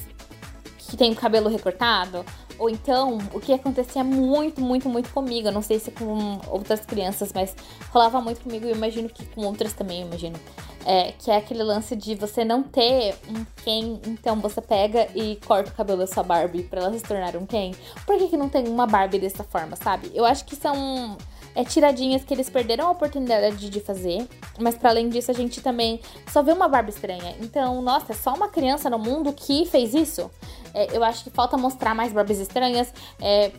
que 0.79 0.97
tem 0.97 1.13
o 1.13 1.17
cabelo 1.17 1.49
recortado, 1.49 2.25
ou 2.59 2.69
então, 2.69 3.19
o 3.33 3.41
que 3.41 3.55
acontecia 3.55 4.05
muito, 4.05 4.61
muito, 4.61 4.87
muito 4.87 5.09
comigo, 5.11 5.49
eu 5.49 5.53
não 5.53 5.63
sei 5.63 5.79
se 5.79 5.91
com 5.91 6.39
outras 6.49 6.85
crianças, 6.85 7.33
mas 7.33 7.57
rolava 7.91 8.21
muito 8.21 8.43
comigo 8.43 8.67
e 8.67 8.73
imagino 8.73 9.09
que 9.09 9.25
com 9.25 9.41
outras 9.47 9.73
também, 9.73 10.03
imagino. 10.03 10.39
É, 10.87 11.13
que 11.13 11.31
é 11.31 11.37
aquele 11.37 11.63
lance 11.63 11.95
de 11.95 12.15
você 12.15 12.43
não 12.43 12.63
ter 12.63 13.15
um 13.29 13.45
Ken, 13.63 14.01
então 14.07 14.37
você 14.37 14.63
pega 14.63 15.09
e 15.15 15.37
corta 15.47 15.71
o 15.71 15.75
cabelo 15.75 15.99
da 15.99 16.07
sua 16.07 16.23
Barbie 16.23 16.63
pra 16.63 16.81
ela 16.81 16.93
se 16.99 17.05
tornar 17.05 17.37
um 17.37 17.45
Ken. 17.45 17.73
Por 18.07 18.17
que, 18.17 18.29
que 18.29 18.37
não 18.37 18.49
tem 18.49 18.67
uma 18.67 18.87
Barbie 18.87 19.19
dessa 19.19 19.45
forma, 19.45 19.77
sabe? 19.77 20.11
Eu 20.15 20.25
acho 20.25 20.47
que 20.47 20.57
são 20.57 21.19
é, 21.55 21.65
tiradinhas 21.65 22.25
que 22.25 22.33
eles 22.33 22.49
perderam 22.49 22.87
a 22.87 22.91
oportunidade 22.91 23.69
de 23.69 23.81
fazer. 23.81 24.27
Mas 24.59 24.77
para 24.77 24.91
além 24.91 25.09
disso, 25.09 25.31
a 25.31 25.35
gente 25.35 25.61
também 25.61 26.01
só 26.33 26.43
vê 26.43 26.53
uma 26.53 26.69
Barbie 26.69 26.91
estranha. 26.91 27.35
Então, 27.41 27.83
nossa, 27.83 28.13
é 28.13 28.15
só 28.15 28.33
uma 28.35 28.49
criança 28.49 28.89
no 28.89 28.99
mundo 28.99 29.33
que 29.33 29.67
fez 29.67 29.95
isso? 29.95 30.31
É, 30.73 30.97
eu 30.97 31.03
acho 31.03 31.25
que 31.25 31.31
falta 31.31 31.57
mostrar 31.57 31.95
mais 31.95 32.13
Barbies 32.13 32.39
estranhas. 32.39 32.93
É, 33.21 33.51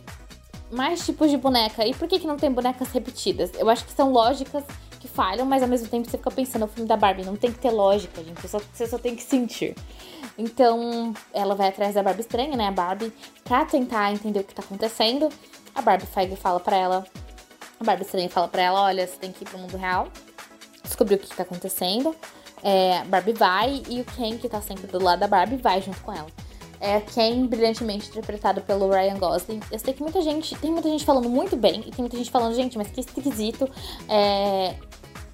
mais 0.70 1.04
tipos 1.04 1.30
de 1.30 1.36
boneca. 1.36 1.86
E 1.86 1.94
por 1.94 2.08
que, 2.08 2.18
que 2.18 2.26
não 2.26 2.36
tem 2.36 2.50
bonecas 2.50 2.88
repetidas? 2.88 3.50
Eu 3.58 3.68
acho 3.68 3.84
que 3.84 3.92
são 3.92 4.10
lógicas 4.10 4.64
que 5.02 5.08
falham, 5.08 5.44
mas 5.44 5.62
ao 5.62 5.68
mesmo 5.68 5.88
tempo 5.88 6.08
você 6.08 6.16
fica 6.16 6.30
pensando, 6.30 6.64
o 6.64 6.68
filme 6.68 6.88
da 6.88 6.96
Barbie 6.96 7.24
não 7.24 7.36
tem 7.36 7.52
que 7.52 7.58
ter 7.58 7.70
lógica, 7.70 8.22
gente. 8.22 8.40
Você 8.40 8.48
só, 8.48 8.60
você 8.72 8.86
só 8.86 8.98
tem 8.98 9.14
que 9.14 9.22
sentir. 9.22 9.74
Então, 10.38 11.12
ela 11.34 11.54
vai 11.54 11.68
atrás 11.68 11.94
da 11.94 12.02
Barbie 12.02 12.22
estranha, 12.22 12.56
né? 12.56 12.68
A 12.68 12.72
Barbie, 12.72 13.12
pra 13.44 13.64
tentar 13.64 14.12
entender 14.12 14.40
o 14.40 14.44
que 14.44 14.54
tá 14.54 14.62
acontecendo. 14.62 15.28
A 15.74 15.82
Barbie 15.82 16.06
Feige 16.06 16.36
fala 16.36 16.60
para 16.60 16.76
ela 16.76 17.04
a 17.82 17.84
Barbie 17.84 18.04
Estranha 18.04 18.30
fala 18.30 18.48
pra 18.48 18.62
ela: 18.62 18.82
olha, 18.82 19.06
você 19.06 19.16
tem 19.16 19.32
que 19.32 19.44
ir 19.44 19.48
pro 19.48 19.58
mundo 19.58 19.76
real, 19.76 20.08
descobrir 20.84 21.16
o 21.16 21.18
que, 21.18 21.34
tá 21.34 21.42
acontecendo. 21.42 22.14
É, 22.62 23.02
Barbie 23.04 23.32
vai 23.32 23.82
e 23.88 24.00
o 24.00 24.04
Ken, 24.04 24.38
que 24.38 24.48
tá 24.48 24.60
sempre 24.60 24.86
do 24.86 25.02
lado 25.02 25.18
da 25.18 25.26
Barbie, 25.26 25.56
vai 25.56 25.82
junto 25.82 26.00
com 26.00 26.12
ela. 26.12 26.28
É 26.80 27.00
Ken, 27.00 27.46
brilhantemente 27.46 28.08
interpretado 28.08 28.60
pelo 28.60 28.88
Ryan 28.88 29.18
Gosling. 29.18 29.60
Eu 29.70 29.78
sei 29.78 29.92
que 29.92 30.02
muita 30.02 30.20
gente, 30.22 30.54
tem 30.56 30.70
muita 30.70 30.88
gente 30.88 31.04
falando 31.04 31.28
muito 31.28 31.56
bem 31.56 31.80
e 31.80 31.90
tem 31.90 31.98
muita 31.98 32.16
gente 32.16 32.30
falando, 32.30 32.54
gente, 32.54 32.78
mas 32.78 32.88
que 32.88 33.00
esquisito. 33.00 33.68
É, 34.08 34.76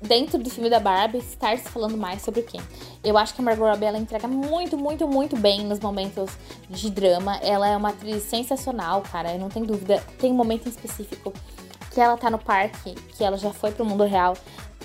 dentro 0.00 0.38
do 0.38 0.48
filme 0.48 0.70
da 0.70 0.78
Barbie, 0.78 1.18
estar 1.18 1.56
se 1.58 1.68
falando 1.68 1.96
mais 1.96 2.22
sobre 2.22 2.42
Ken. 2.42 2.60
Eu 3.02 3.18
acho 3.18 3.34
que 3.34 3.40
a 3.40 3.44
Margot 3.44 3.64
Robbie 3.64 3.84
ela 3.84 3.98
entrega 3.98 4.28
muito, 4.28 4.76
muito, 4.76 5.06
muito 5.06 5.36
bem 5.36 5.64
nos 5.64 5.80
momentos 5.80 6.30
de 6.68 6.90
drama. 6.90 7.36
Ela 7.38 7.68
é 7.68 7.76
uma 7.76 7.90
atriz 7.90 8.22
sensacional, 8.22 9.02
cara, 9.02 9.32
eu 9.32 9.38
não 9.38 9.48
tenho 9.48 9.66
dúvida. 9.66 10.02
Tem 10.18 10.30
um 10.30 10.36
momento 10.36 10.66
em 10.66 10.70
específico 10.70 11.32
que 11.90 12.00
ela 12.00 12.16
tá 12.16 12.30
no 12.30 12.38
parque, 12.38 12.94
que 12.94 13.24
ela 13.24 13.36
já 13.36 13.52
foi 13.52 13.72
pro 13.72 13.84
mundo 13.84 14.04
real, 14.04 14.36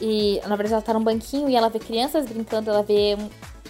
e 0.01 0.41
na 0.47 0.55
verdade 0.55 0.73
ela 0.73 0.81
tá 0.81 0.93
num 0.93 1.03
banquinho 1.03 1.49
e 1.49 1.55
ela 1.55 1.69
vê 1.69 1.79
crianças 1.79 2.25
brincando, 2.25 2.69
ela 2.69 2.81
vê 2.81 3.17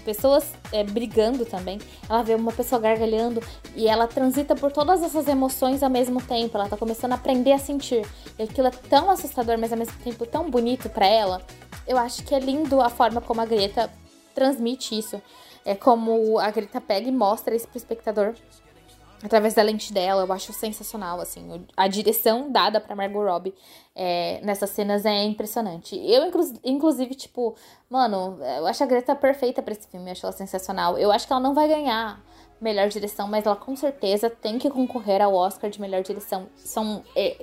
pessoas 0.03 0.53
é, 0.72 0.83
brigando 0.83 1.45
também, 1.45 1.79
ela 2.10 2.22
vê 2.22 2.36
uma 2.36 2.51
pessoa 2.51 2.79
gargalhando 2.79 3.41
e 3.75 3.88
ela 3.88 4.07
transita 4.07 4.55
por 4.55 4.72
todas 4.72 5.01
essas 5.01 5.27
emoções 5.27 5.81
ao 5.81 5.89
mesmo 5.89 6.22
tempo, 6.22 6.57
ela 6.57 6.69
tá 6.69 6.77
começando 6.77 7.13
a 7.13 7.15
aprender 7.15 7.53
a 7.53 7.57
sentir. 7.57 8.05
E 8.38 8.43
aquilo 8.43 8.67
é 8.67 8.72
tão 8.72 9.10
assustador, 9.10 9.57
mas 9.57 9.72
ao 9.72 9.77
mesmo 9.77 9.98
tempo 10.03 10.25
tão 10.25 10.50
bonito 10.50 10.89
para 10.89 11.05
ela. 11.05 11.41
Eu 11.88 11.98
acho 11.98 12.24
que 12.24 12.33
é 12.36 12.39
lindo 12.39 12.81
a 12.81 12.89
forma 12.89 13.19
como 13.22 13.41
a 13.41 13.45
Greta 13.45 13.89
transmite 14.33 14.98
isso. 14.98 15.22
é 15.65 15.75
como 15.75 16.39
a 16.39 16.51
Greta 16.51 16.81
pega 16.81 17.07
e 17.07 17.12
mostra 17.12 17.55
isso 17.55 17.67
pro 17.67 17.77
espectador 17.77 18.33
através 19.24 19.53
da 19.53 19.63
lente 19.63 19.94
dela, 19.94 20.24
eu 20.24 20.34
acho 20.34 20.51
sensacional, 20.51 21.22
assim, 21.22 21.65
a 21.77 21.88
direção 21.88 22.51
dada 22.51 22.82
pra 22.82 22.96
Margot 22.96 23.24
Robbie 23.24 23.53
é, 23.96 24.42
nessas 24.44 24.72
cenas 24.72 25.06
é 25.06 25.24
impressionante. 25.24 25.96
Eu, 25.96 26.30
inclusive, 26.63 27.15
tipo, 27.15 27.56
mano, 27.89 28.38
eu 28.58 28.68
acho 28.68 28.84
a 28.84 28.86
Greta 28.86 29.15
perfeita 29.15 29.62
para 29.62 29.74
esse 29.74 29.88
filme, 29.88 30.08
eu 30.08 30.12
acho 30.12 30.25
ela 30.25 30.34
sensacional. 30.34 30.98
Eu 30.98 31.12
acho 31.12 31.25
que 31.25 31.32
ela 31.32 31.42
não 31.42 31.53
vai 31.53 31.68
ganhar 31.68 32.22
melhor 32.60 32.88
direção, 32.89 33.27
mas 33.27 33.46
ela 33.46 33.56
com 33.56 33.75
certeza 33.75 34.30
tem 34.30 34.58
que 34.58 34.70
concorrer 34.70 35.22
ao 35.22 35.34
Oscar 35.34 35.70
de 35.70 35.80
melhor 35.80 36.01
direção. 36.01 36.48
São 36.56 37.03
é, 37.15 37.38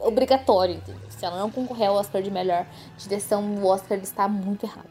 obrigatório, 0.00 0.76
entendeu? 0.76 1.10
Se 1.10 1.24
ela 1.24 1.38
não 1.38 1.50
concorrer 1.50 1.88
ao 1.88 1.96
Oscar 1.96 2.22
de 2.22 2.30
melhor 2.30 2.66
direção, 2.96 3.42
o 3.56 3.66
Oscar 3.66 3.98
está 3.98 4.28
muito 4.28 4.64
errado. 4.64 4.88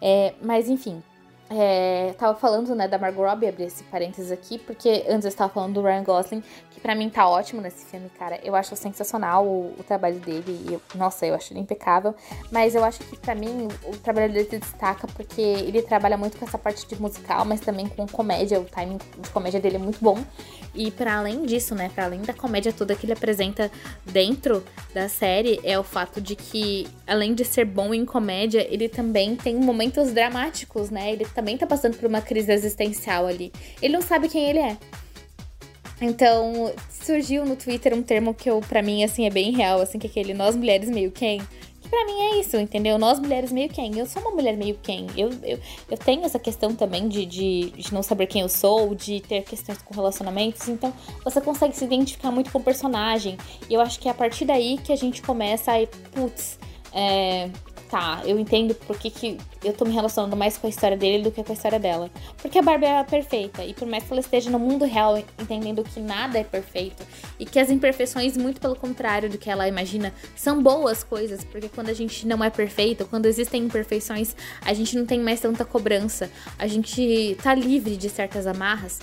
É, 0.00 0.34
mas 0.42 0.68
enfim, 0.68 1.02
é, 1.50 2.14
tava 2.18 2.38
falando, 2.38 2.74
né, 2.74 2.88
da 2.88 2.98
Margot 2.98 3.22
Robbie, 3.22 3.48
abri 3.48 3.64
esse 3.64 3.82
parênteses 3.84 4.30
aqui, 4.30 4.58
porque 4.58 5.04
antes 5.08 5.24
eu 5.24 5.28
estava 5.28 5.52
falando 5.52 5.74
do 5.74 5.82
Ryan 5.82 6.02
Gosling, 6.02 6.42
pra 6.82 6.94
mim 6.94 7.08
tá 7.08 7.26
ótimo 7.28 7.62
nesse 7.62 7.86
filme, 7.86 8.10
cara. 8.18 8.40
Eu 8.42 8.56
acho 8.56 8.74
sensacional 8.74 9.46
o, 9.46 9.74
o 9.78 9.84
trabalho 9.84 10.18
dele, 10.18 10.66
eu, 10.68 10.82
nossa, 10.96 11.24
eu 11.24 11.34
acho 11.34 11.52
ele 11.52 11.60
impecável. 11.60 12.14
Mas 12.50 12.74
eu 12.74 12.84
acho 12.84 12.98
que 12.98 13.16
pra 13.16 13.34
mim 13.34 13.68
o 13.84 13.96
trabalho 13.96 14.32
dele 14.32 14.48
se 14.50 14.58
destaca 14.58 15.06
porque 15.06 15.40
ele 15.40 15.80
trabalha 15.80 16.16
muito 16.16 16.36
com 16.36 16.44
essa 16.44 16.58
parte 16.58 16.86
de 16.86 17.00
musical, 17.00 17.44
mas 17.44 17.60
também 17.60 17.86
com 17.88 18.06
comédia, 18.06 18.60
o 18.60 18.64
timing 18.64 18.98
de 19.18 19.30
comédia 19.30 19.60
dele 19.60 19.76
é 19.76 19.78
muito 19.78 19.98
bom. 20.00 20.18
E 20.74 20.90
para 20.90 21.18
além 21.18 21.44
disso, 21.44 21.74
né, 21.74 21.90
para 21.94 22.04
além 22.04 22.22
da 22.22 22.32
comédia 22.32 22.72
toda 22.72 22.96
que 22.96 23.06
ele 23.06 23.12
apresenta 23.12 23.70
dentro 24.04 24.64
da 24.92 25.08
série, 25.08 25.60
é 25.62 25.78
o 25.78 25.84
fato 25.84 26.20
de 26.20 26.34
que, 26.34 26.88
além 27.06 27.34
de 27.34 27.44
ser 27.44 27.64
bom 27.64 27.94
em 27.94 28.04
comédia, 28.04 28.66
ele 28.68 28.88
também 28.88 29.36
tem 29.36 29.54
momentos 29.54 30.12
dramáticos, 30.12 30.90
né? 30.90 31.12
Ele 31.12 31.26
também 31.26 31.56
tá 31.56 31.66
passando 31.66 31.96
por 31.96 32.08
uma 32.08 32.20
crise 32.20 32.50
existencial 32.52 33.26
ali. 33.26 33.52
Ele 33.80 33.92
não 33.92 34.02
sabe 34.02 34.28
quem 34.28 34.48
ele 34.48 34.58
é. 34.58 34.76
Então, 36.02 36.72
surgiu 36.90 37.44
no 37.44 37.56
Twitter 37.56 37.94
um 37.94 38.02
termo 38.02 38.34
que 38.34 38.50
eu, 38.50 38.60
para 38.60 38.82
mim, 38.82 39.04
assim, 39.04 39.26
é 39.26 39.30
bem 39.30 39.52
real, 39.52 39.80
assim, 39.80 39.98
que 39.98 40.06
é 40.06 40.10
aquele 40.10 40.34
nós 40.34 40.56
mulheres 40.56 40.90
meio 40.90 41.10
quem 41.10 41.40
para 41.92 42.06
mim 42.06 42.20
é 42.22 42.40
isso, 42.40 42.56
entendeu? 42.56 42.98
Nós 42.98 43.20
mulheres 43.20 43.52
meio 43.52 43.68
quem? 43.68 43.98
Eu 43.98 44.06
sou 44.06 44.22
uma 44.22 44.30
mulher 44.30 44.56
meio 44.56 44.78
quem? 44.82 45.06
Eu, 45.14 45.28
eu, 45.42 45.60
eu 45.90 45.98
tenho 45.98 46.24
essa 46.24 46.38
questão 46.38 46.74
também 46.74 47.06
de, 47.06 47.26
de, 47.26 47.70
de 47.70 47.92
não 47.92 48.02
saber 48.02 48.26
quem 48.28 48.40
eu 48.40 48.48
sou, 48.48 48.94
de 48.94 49.20
ter 49.20 49.42
questões 49.42 49.76
com 49.82 49.92
relacionamentos, 49.92 50.66
então 50.70 50.90
você 51.22 51.38
consegue 51.38 51.76
se 51.76 51.84
identificar 51.84 52.30
muito 52.30 52.50
com 52.50 52.58
o 52.58 52.62
personagem. 52.62 53.36
E 53.68 53.74
eu 53.74 53.80
acho 53.82 54.00
que 54.00 54.08
é 54.08 54.10
a 54.10 54.14
partir 54.14 54.46
daí 54.46 54.78
que 54.78 54.90
a 54.90 54.96
gente 54.96 55.20
começa 55.20 55.70
a 55.72 55.86
putz, 56.12 56.58
é, 56.94 57.50
tá, 57.92 58.22
eu 58.24 58.38
entendo 58.38 58.74
por 58.74 58.96
que, 58.96 59.10
que 59.10 59.36
eu 59.62 59.74
tô 59.74 59.84
me 59.84 59.92
relacionando 59.92 60.34
mais 60.34 60.56
com 60.56 60.66
a 60.66 60.70
história 60.70 60.96
dele 60.96 61.24
do 61.24 61.30
que 61.30 61.44
com 61.44 61.52
a 61.52 61.54
história 61.54 61.78
dela. 61.78 62.10
Porque 62.40 62.58
a 62.58 62.62
Barbie 62.62 62.86
é 62.86 63.04
perfeita, 63.04 63.62
e 63.62 63.74
por 63.74 63.86
mais 63.86 64.02
que 64.02 64.10
ela 64.10 64.20
esteja 64.20 64.50
no 64.50 64.58
mundo 64.58 64.86
real 64.86 65.18
entendendo 65.38 65.84
que 65.84 66.00
nada 66.00 66.38
é 66.38 66.42
perfeito, 66.42 67.06
e 67.38 67.44
que 67.44 67.58
as 67.58 67.70
imperfeições, 67.70 68.34
muito 68.34 68.62
pelo 68.62 68.74
contrário 68.74 69.28
do 69.28 69.36
que 69.36 69.50
ela 69.50 69.68
imagina, 69.68 70.10
são 70.34 70.62
boas 70.62 71.04
coisas, 71.04 71.44
porque 71.44 71.68
quando 71.68 71.90
a 71.90 71.92
gente 71.92 72.26
não 72.26 72.42
é 72.42 72.48
perfeito, 72.48 73.04
quando 73.04 73.26
existem 73.26 73.64
imperfeições, 73.64 74.34
a 74.62 74.72
gente 74.72 74.96
não 74.96 75.04
tem 75.04 75.20
mais 75.20 75.40
tanta 75.40 75.62
cobrança, 75.62 76.30
a 76.58 76.66
gente 76.66 77.36
tá 77.42 77.54
livre 77.54 77.98
de 77.98 78.08
certas 78.08 78.46
amarras. 78.46 79.00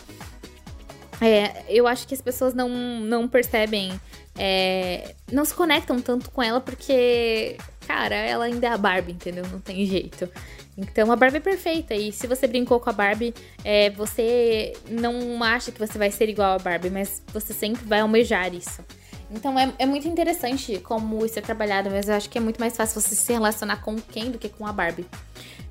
É, 1.22 1.64
eu 1.70 1.86
acho 1.86 2.08
que 2.08 2.16
as 2.16 2.22
pessoas 2.22 2.56
não, 2.56 2.70
não 2.70 3.28
percebem, 3.28 3.92
é, 4.40 5.14
não 5.32 5.44
se 5.44 5.54
conectam 5.54 6.00
tanto 6.00 6.32
com 6.32 6.42
ela 6.42 6.62
porque 6.62 7.58
cara, 7.86 8.16
ela 8.16 8.46
ainda 8.46 8.68
é 8.68 8.70
a 8.70 8.78
Barbie, 8.78 9.14
entendeu? 9.14 9.44
Não 9.52 9.60
tem 9.60 9.84
jeito. 9.84 10.30
Então 10.78 11.12
a 11.12 11.16
Barbie 11.16 11.38
é 11.38 11.42
perfeita. 11.42 11.94
E 11.94 12.12
se 12.12 12.28
você 12.28 12.48
brincou 12.48 12.80
com 12.80 12.90
a 12.90 12.94
Barbie, 12.94 13.34
é, 13.64 13.90
você 13.90 14.74
não 14.88 15.44
acha 15.44 15.72
que 15.72 15.80
você 15.80 15.98
vai 15.98 16.12
ser 16.12 16.30
igual 16.30 16.54
a 16.54 16.60
Barbie, 16.60 16.92
mas 16.92 17.22
você 17.34 17.52
sempre 17.52 17.84
vai 17.86 18.00
almejar 18.00 18.54
isso. 18.54 18.86
Então 19.32 19.58
é, 19.60 19.74
é 19.80 19.86
muito 19.86 20.08
interessante 20.08 20.80
como 20.80 21.26
isso 21.26 21.38
é 21.38 21.42
trabalhado, 21.42 21.90
mas 21.90 22.08
eu 22.08 22.16
acho 22.16 22.30
que 22.30 22.38
é 22.38 22.42
muito 22.42 22.60
mais 22.60 22.78
fácil 22.78 23.02
você 23.02 23.16
se 23.16 23.34
relacionar 23.34 23.78
com 23.78 23.96
quem 23.96 24.32
do 24.32 24.38
que 24.38 24.50
com 24.50 24.66
a 24.66 24.72
Barbie. 24.72 25.06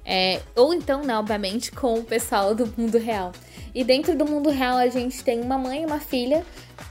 É, 0.05 0.41
ou 0.57 0.75
então, 0.75 1.03
né, 1.05 1.17
obviamente, 1.17 1.71
com 1.71 2.01
o 2.01 2.05
pessoal 2.05 2.55
do 2.55 2.67
mundo 2.77 2.99
real. 2.99 3.31
E 3.79 3.85
dentro 3.85 4.17
do 4.17 4.27
mundo 4.27 4.51
real 4.51 4.77
a 4.77 4.89
gente 4.89 5.23
tem 5.23 5.41
uma 5.41 5.57
mãe 5.57 5.83
e 5.83 5.87
uma 5.87 6.01
filha 6.01 6.45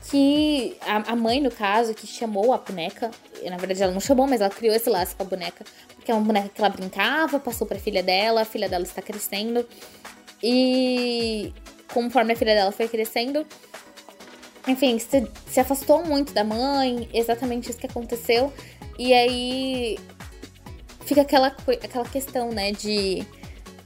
que 0.09 0.77
a, 0.79 1.11
a, 1.11 1.15
mãe, 1.17 1.41
no 1.41 1.51
caso, 1.51 1.93
que 1.93 2.07
chamou 2.07 2.53
a 2.53 2.57
boneca, 2.57 3.11
na 3.43 3.57
verdade 3.57 3.83
ela 3.83 3.91
não 3.91 3.99
chamou, 3.99 4.25
mas 4.25 4.39
ela 4.39 4.49
criou 4.49 4.73
esse 4.73 4.89
laço 4.89 5.13
com 5.17 5.23
a 5.23 5.25
boneca, 5.25 5.65
porque 5.93 6.09
é 6.09 6.13
uma 6.13 6.23
boneca 6.23 6.47
que 6.47 6.61
ela 6.61 6.69
brincava, 6.69 7.41
passou 7.41 7.67
pra 7.67 7.77
filha 7.77 8.01
dela, 8.01 8.43
a 8.43 8.45
filha 8.45 8.69
dela 8.69 8.85
está 8.85 9.01
crescendo. 9.01 9.67
E 10.41 11.53
conforme 11.93 12.31
a 12.31 12.37
filha 12.37 12.55
dela 12.55 12.71
foi 12.71 12.87
crescendo, 12.87 13.45
enfim, 14.65 14.97
se, 14.97 15.29
se 15.45 15.59
afastou 15.59 16.05
muito 16.05 16.31
da 16.31 16.45
mãe, 16.45 17.09
exatamente 17.13 17.69
isso 17.69 17.79
que 17.79 17.87
aconteceu. 17.87 18.53
E 18.97 19.13
aí 19.13 19.99
fica 21.05 21.19
aquela, 21.19 21.47
aquela 21.47 22.05
questão, 22.05 22.49
né, 22.49 22.71
de 22.71 23.27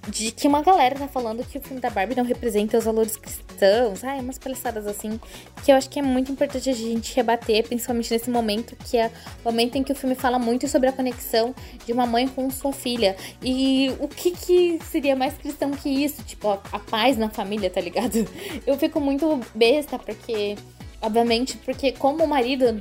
de 0.08 0.31
que 0.31 0.48
uma 0.48 0.62
galera 0.62 0.96
tá 0.96 1.08
falando 1.08 1.46
que 1.46 1.58
o 1.58 1.62
filme 1.62 1.79
da 1.79 1.89
Barbie 1.89 2.15
não 2.15 2.24
representa 2.24 2.77
os 2.77 2.86
valores 2.86 3.15
cristãos. 3.15 4.03
Ai, 4.03 4.20
umas 4.20 4.38
palhaçadas 4.38 4.88
assim. 4.88 5.20
Que 5.63 5.72
eu 5.72 5.75
acho 5.75 5.89
que 5.89 6.00
é 6.00 6.01
muito 6.01 6.31
importante 6.31 6.70
a 6.70 6.74
gente 6.74 7.15
rebater, 7.15 7.67
principalmente 7.67 8.12
nesse 8.12 8.29
momento, 8.29 8.75
que 8.75 8.98
é 8.98 9.12
o 9.43 9.51
momento 9.51 9.75
em 9.75 9.84
que 9.84 9.91
o 9.91 9.96
filme 9.96 10.15
fala 10.15 10.39
muito 10.39 10.67
sobre 10.67 10.89
a 10.89 10.91
conexão 10.91 11.53
de 11.86 11.93
uma 11.93 12.08
mãe 12.08 12.27
com 12.27 12.50
sua 12.50 12.74
filha. 12.74 13.15
E 13.43 13.93
o 14.00 14.08
que 14.08 14.31
que 14.31 14.79
seria 14.89 15.15
mais 15.15 15.36
cristão 15.36 15.72
que 15.72 15.89
isso? 15.89 16.24
Tipo, 16.24 16.50
a, 16.50 16.62
a 16.72 16.79
paz 16.79 17.17
na 17.17 17.29
família, 17.29 17.70
tá 17.70 17.79
ligado? 17.79 18.27
Eu 18.65 18.77
fico 18.77 19.00
muito 19.00 19.39
besta, 19.53 20.00
porque 20.00 20.55
Obviamente, 21.01 21.58
porque 21.58 21.91
como 21.93 22.24
o 22.24 22.27
marido 22.27 22.79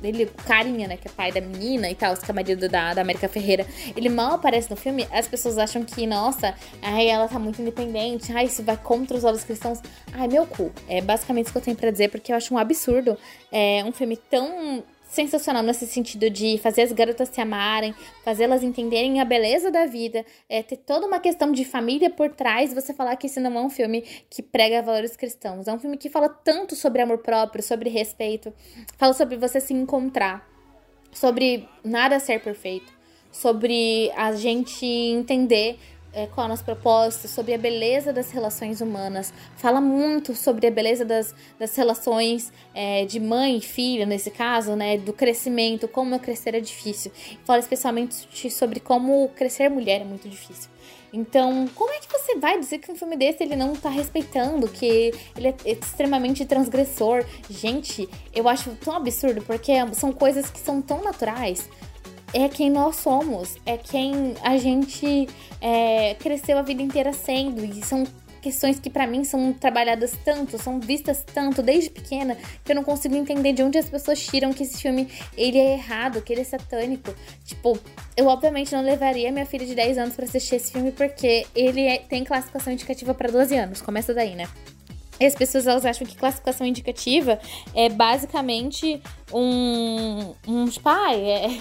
dele, 0.00 0.24
o 0.24 0.42
carinha, 0.44 0.88
né, 0.88 0.96
que 0.96 1.06
é 1.06 1.10
pai 1.10 1.30
da 1.30 1.40
menina 1.40 1.90
e 1.90 1.94
tal, 1.94 2.16
que 2.16 2.30
é 2.30 2.34
marido 2.34 2.66
da, 2.68 2.94
da 2.94 3.02
América 3.02 3.28
Ferreira, 3.28 3.66
ele 3.94 4.08
mal 4.08 4.34
aparece 4.34 4.70
no 4.70 4.76
filme, 4.76 5.06
as 5.12 5.28
pessoas 5.28 5.58
acham 5.58 5.84
que, 5.84 6.06
nossa, 6.06 6.54
ai, 6.80 7.08
ela 7.08 7.28
tá 7.28 7.38
muito 7.38 7.60
independente, 7.60 8.32
ai, 8.32 8.46
isso 8.46 8.62
vai 8.62 8.76
contra 8.76 9.16
os 9.16 9.24
olhos 9.24 9.44
cristãos. 9.44 9.80
Ai, 10.14 10.28
meu 10.28 10.46
cu. 10.46 10.72
É 10.88 11.02
basicamente 11.02 11.46
isso 11.46 11.52
que 11.52 11.58
eu 11.58 11.62
tenho 11.62 11.76
pra 11.76 11.90
dizer, 11.90 12.10
porque 12.10 12.32
eu 12.32 12.36
acho 12.36 12.54
um 12.54 12.58
absurdo 12.58 13.18
é, 13.52 13.84
um 13.84 13.92
filme 13.92 14.16
tão 14.16 14.82
sensacional 15.16 15.62
nesse 15.62 15.86
sentido 15.86 16.28
de 16.28 16.58
fazer 16.58 16.82
as 16.82 16.92
garotas 16.92 17.30
se 17.30 17.40
amarem, 17.40 17.94
fazê-las 18.22 18.62
entenderem 18.62 19.18
a 19.18 19.24
beleza 19.24 19.70
da 19.70 19.86
vida, 19.86 20.24
é, 20.48 20.62
ter 20.62 20.76
toda 20.76 21.06
uma 21.06 21.18
questão 21.18 21.50
de 21.50 21.64
família 21.64 22.10
por 22.10 22.30
trás, 22.30 22.74
você 22.74 22.92
falar 22.92 23.16
que 23.16 23.26
esse 23.26 23.40
não 23.40 23.56
é 23.56 23.62
um 23.62 23.70
filme 23.70 24.02
que 24.28 24.42
prega 24.42 24.82
valores 24.82 25.16
cristãos. 25.16 25.66
É 25.66 25.72
um 25.72 25.78
filme 25.78 25.96
que 25.96 26.10
fala 26.10 26.28
tanto 26.28 26.76
sobre 26.76 27.00
amor 27.00 27.18
próprio, 27.18 27.62
sobre 27.62 27.88
respeito, 27.88 28.52
fala 28.98 29.14
sobre 29.14 29.36
você 29.36 29.58
se 29.58 29.72
encontrar, 29.72 30.46
sobre 31.10 31.66
nada 31.82 32.20
ser 32.20 32.42
perfeito, 32.42 32.92
sobre 33.32 34.12
a 34.14 34.32
gente 34.32 34.84
entender 34.84 35.78
é, 36.16 36.26
qual 36.26 36.44
é 36.44 36.46
o 36.46 36.48
nosso 36.48 36.64
propósito, 36.64 37.28
sobre 37.28 37.52
a 37.52 37.58
beleza 37.58 38.10
das 38.10 38.30
relações 38.30 38.80
humanas. 38.80 39.34
Fala 39.56 39.82
muito 39.82 40.34
sobre 40.34 40.66
a 40.66 40.70
beleza 40.70 41.04
das, 41.04 41.34
das 41.58 41.76
relações 41.76 42.50
é, 42.74 43.04
de 43.04 43.20
mãe 43.20 43.58
e 43.58 43.60
filha, 43.60 44.06
nesse 44.06 44.30
caso, 44.30 44.74
né? 44.74 44.96
Do 44.96 45.12
crescimento, 45.12 45.86
como 45.86 46.18
crescer 46.18 46.54
é 46.54 46.60
difícil. 46.60 47.12
Fala 47.44 47.58
especialmente 47.58 48.50
sobre 48.50 48.80
como 48.80 49.28
crescer 49.36 49.68
mulher 49.68 50.00
é 50.00 50.04
muito 50.04 50.26
difícil. 50.26 50.70
Então, 51.12 51.68
como 51.74 51.92
é 51.92 51.98
que 51.98 52.10
você 52.10 52.36
vai 52.36 52.58
dizer 52.58 52.78
que 52.78 52.90
um 52.90 52.96
filme 52.96 53.16
desse 53.16 53.42
ele 53.42 53.54
não 53.54 53.74
tá 53.76 53.90
respeitando, 53.90 54.68
que 54.68 55.12
ele 55.36 55.48
é 55.48 55.54
extremamente 55.66 56.46
transgressor? 56.46 57.24
Gente, 57.48 58.08
eu 58.34 58.48
acho 58.48 58.70
tão 58.76 58.94
absurdo, 58.94 59.42
porque 59.42 59.72
são 59.92 60.12
coisas 60.12 60.50
que 60.50 60.58
são 60.58 60.80
tão 60.80 61.02
naturais 61.02 61.68
é 62.32 62.48
quem 62.48 62.70
nós 62.70 62.96
somos, 62.96 63.56
é 63.64 63.76
quem 63.76 64.34
a 64.42 64.56
gente 64.58 65.28
é, 65.60 66.14
cresceu 66.14 66.58
a 66.58 66.62
vida 66.62 66.82
inteira 66.82 67.12
sendo, 67.12 67.64
e 67.64 67.82
são 67.84 68.04
questões 68.46 68.78
que 68.78 68.88
para 68.88 69.08
mim 69.08 69.24
são 69.24 69.52
trabalhadas 69.52 70.12
tanto, 70.24 70.56
são 70.56 70.78
vistas 70.78 71.24
tanto 71.34 71.62
desde 71.62 71.90
pequena, 71.90 72.36
que 72.64 72.70
eu 72.70 72.76
não 72.76 72.84
consigo 72.84 73.16
entender 73.16 73.52
de 73.52 73.62
onde 73.62 73.76
as 73.76 73.88
pessoas 73.88 74.24
tiram 74.24 74.52
que 74.52 74.62
esse 74.62 74.80
filme 74.80 75.08
ele 75.36 75.58
é 75.58 75.72
errado, 75.72 76.22
que 76.22 76.32
ele 76.32 76.42
é 76.42 76.44
satânico. 76.44 77.12
Tipo, 77.44 77.76
eu 78.16 78.26
obviamente 78.26 78.72
não 78.72 78.82
levaria 78.82 79.32
minha 79.32 79.46
filha 79.46 79.66
de 79.66 79.74
10 79.74 79.98
anos 79.98 80.14
para 80.14 80.26
assistir 80.26 80.56
esse 80.56 80.70
filme 80.70 80.92
porque 80.92 81.44
ele 81.56 81.80
é, 81.80 81.98
tem 81.98 82.22
classificação 82.22 82.72
indicativa 82.72 83.12
para 83.12 83.32
12 83.32 83.56
anos. 83.56 83.82
Começa 83.82 84.14
daí, 84.14 84.36
né? 84.36 84.46
E 85.18 85.24
as 85.24 85.34
pessoas 85.34 85.66
elas 85.66 85.84
acham 85.84 86.06
que 86.06 86.14
classificação 86.14 86.66
indicativa 86.66 87.40
é 87.74 87.88
basicamente 87.88 89.02
um, 89.32 90.34
um 90.46 90.66
tipo, 90.66 90.88
é, 90.88 91.58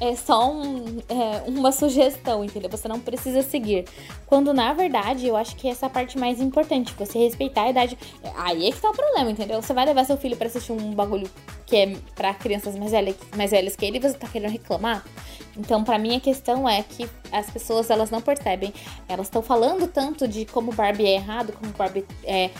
é 0.00 0.16
só 0.16 0.52
um, 0.52 0.98
é 1.08 1.48
uma 1.48 1.72
sugestão, 1.72 2.44
entendeu? 2.44 2.70
Você 2.70 2.86
não 2.86 3.00
precisa 3.00 3.42
seguir. 3.42 3.86
Quando 4.26 4.52
na 4.52 4.72
verdade 4.72 5.26
eu 5.26 5.36
acho 5.36 5.56
que 5.56 5.68
essa 5.68 5.86
é 5.86 5.88
parte 5.88 6.18
mais 6.18 6.40
importante, 6.40 6.94
você 6.98 7.18
respeitar 7.18 7.62
a 7.62 7.70
idade. 7.70 7.98
Aí 8.36 8.68
é 8.68 8.72
que 8.72 8.80
tá 8.80 8.90
o 8.90 8.94
problema, 8.94 9.30
entendeu? 9.30 9.60
Você 9.62 9.72
vai 9.72 9.86
levar 9.86 10.04
seu 10.04 10.16
filho 10.16 10.36
para 10.36 10.48
assistir 10.48 10.72
um 10.72 10.92
bagulho 10.94 11.30
que 11.66 11.76
é 11.76 11.96
para 12.14 12.34
crianças 12.34 12.76
mais 12.76 12.92
velhas, 12.92 13.16
mais 13.36 13.50
velhas 13.50 13.74
que 13.74 13.84
ele 13.86 13.96
e 13.96 14.00
você 14.00 14.16
tá 14.16 14.28
querendo 14.28 14.50
reclamar? 14.50 15.04
Então, 15.56 15.84
para 15.84 15.98
mim 15.98 16.16
a 16.16 16.20
questão 16.20 16.68
é 16.68 16.82
que 16.82 17.08
as 17.30 17.50
pessoas 17.50 17.90
elas 17.90 18.10
não 18.10 18.20
percebem. 18.20 18.72
Elas 19.08 19.26
estão 19.26 19.42
falando 19.42 19.86
tanto 19.86 20.26
de 20.26 20.44
como 20.46 20.72
Barbie 20.72 21.06
é 21.06 21.14
errado, 21.14 21.52
como 21.52 21.72
Barbie 21.72 22.04
é 22.24 22.50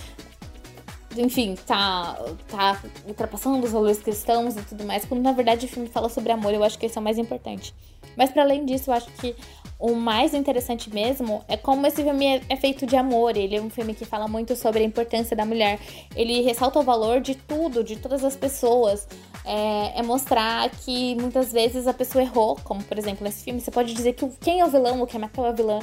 enfim, 1.17 1.55
tá, 1.67 2.19
tá 2.49 2.83
ultrapassando 3.07 3.65
os 3.65 3.73
valores 3.73 3.99
cristãos 4.01 4.57
e 4.57 4.63
tudo 4.63 4.85
mais, 4.85 5.05
quando 5.05 5.23
na 5.23 5.33
verdade 5.33 5.67
o 5.67 5.69
filme 5.69 5.89
fala 5.89 6.09
sobre 6.09 6.33
amor, 6.33 6.53
eu 6.53 6.65
acho 6.65 6.79
que 6.79 6.87
esse 6.87 6.97
é 6.97 7.01
o 7.01 7.05
mais 7.05 7.19
importante. 7.19 7.75
Mas 8.17 8.31
para 8.31 8.43
além 8.43 8.65
disso, 8.65 8.91
eu 8.91 8.95
acho 8.95 9.11
que 9.13 9.35
o 9.79 9.95
mais 9.95 10.33
interessante 10.33 10.93
mesmo 10.93 11.45
é 11.49 11.57
como 11.57 11.87
esse 11.87 12.03
filme 12.03 12.27
é, 12.27 12.41
é, 12.49 12.57
feito 12.57 12.87
de 12.87 12.95
amor. 12.95 13.37
Ele 13.37 13.57
é 13.57 13.61
um 13.61 13.71
filme 13.71 13.95
que 13.95 14.05
fala 14.05 14.29
muito 14.29 14.55
sobre 14.55 14.81
a 14.81 14.85
importância 14.85 15.37
da 15.37 15.45
mulher. 15.45 15.81
Ele 16.15 16.41
ressalta 16.43 16.79
o 16.79 16.83
valor 16.83 17.21
de 17.21 17.35
tudo, 17.35 17.83
de 17.83 17.97
todas 17.97 18.23
as 18.25 18.37
pessoas. 18.37 19.09
É, 19.45 19.99
é 19.99 20.03
mostrar 20.03 20.71
que 20.71 21.17
muitas 21.17 21.53
vezes 21.53 21.89
a 21.89 21.95
pessoa 21.95 22.23
errou, 22.23 22.57
como 22.63 22.83
por 22.85 22.97
exemplo 22.97 23.25
nesse 23.25 23.43
filme, 23.43 23.61
você 23.61 23.73
pode 23.73 23.93
dizer 23.93 24.13
que 24.13 24.29
quem 24.41 24.61
é 24.61 24.65
o 24.65 24.69
vilão, 24.69 25.03
o 25.03 25.07
que 25.07 25.19
matou 25.19 25.47
é 25.47 25.49
a 25.49 25.53
vilã. 25.53 25.81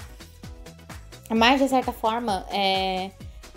Mas 1.29 1.59
de 1.59 1.67
certa 1.67 1.91
forma, 1.91 2.45
é 2.51 3.11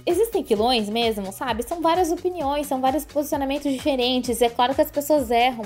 existem 0.04 0.42
vilões 0.42 0.88
mesmo, 0.88 1.32
sabe? 1.32 1.62
São 1.62 1.80
várias 1.80 2.10
opiniões, 2.10 2.66
são 2.66 2.80
vários 2.80 3.04
posicionamentos 3.04 3.72
diferentes. 3.72 4.42
É 4.42 4.48
claro 4.48 4.74
que 4.74 4.80
as 4.80 4.90
pessoas 4.90 5.30
erram. 5.30 5.64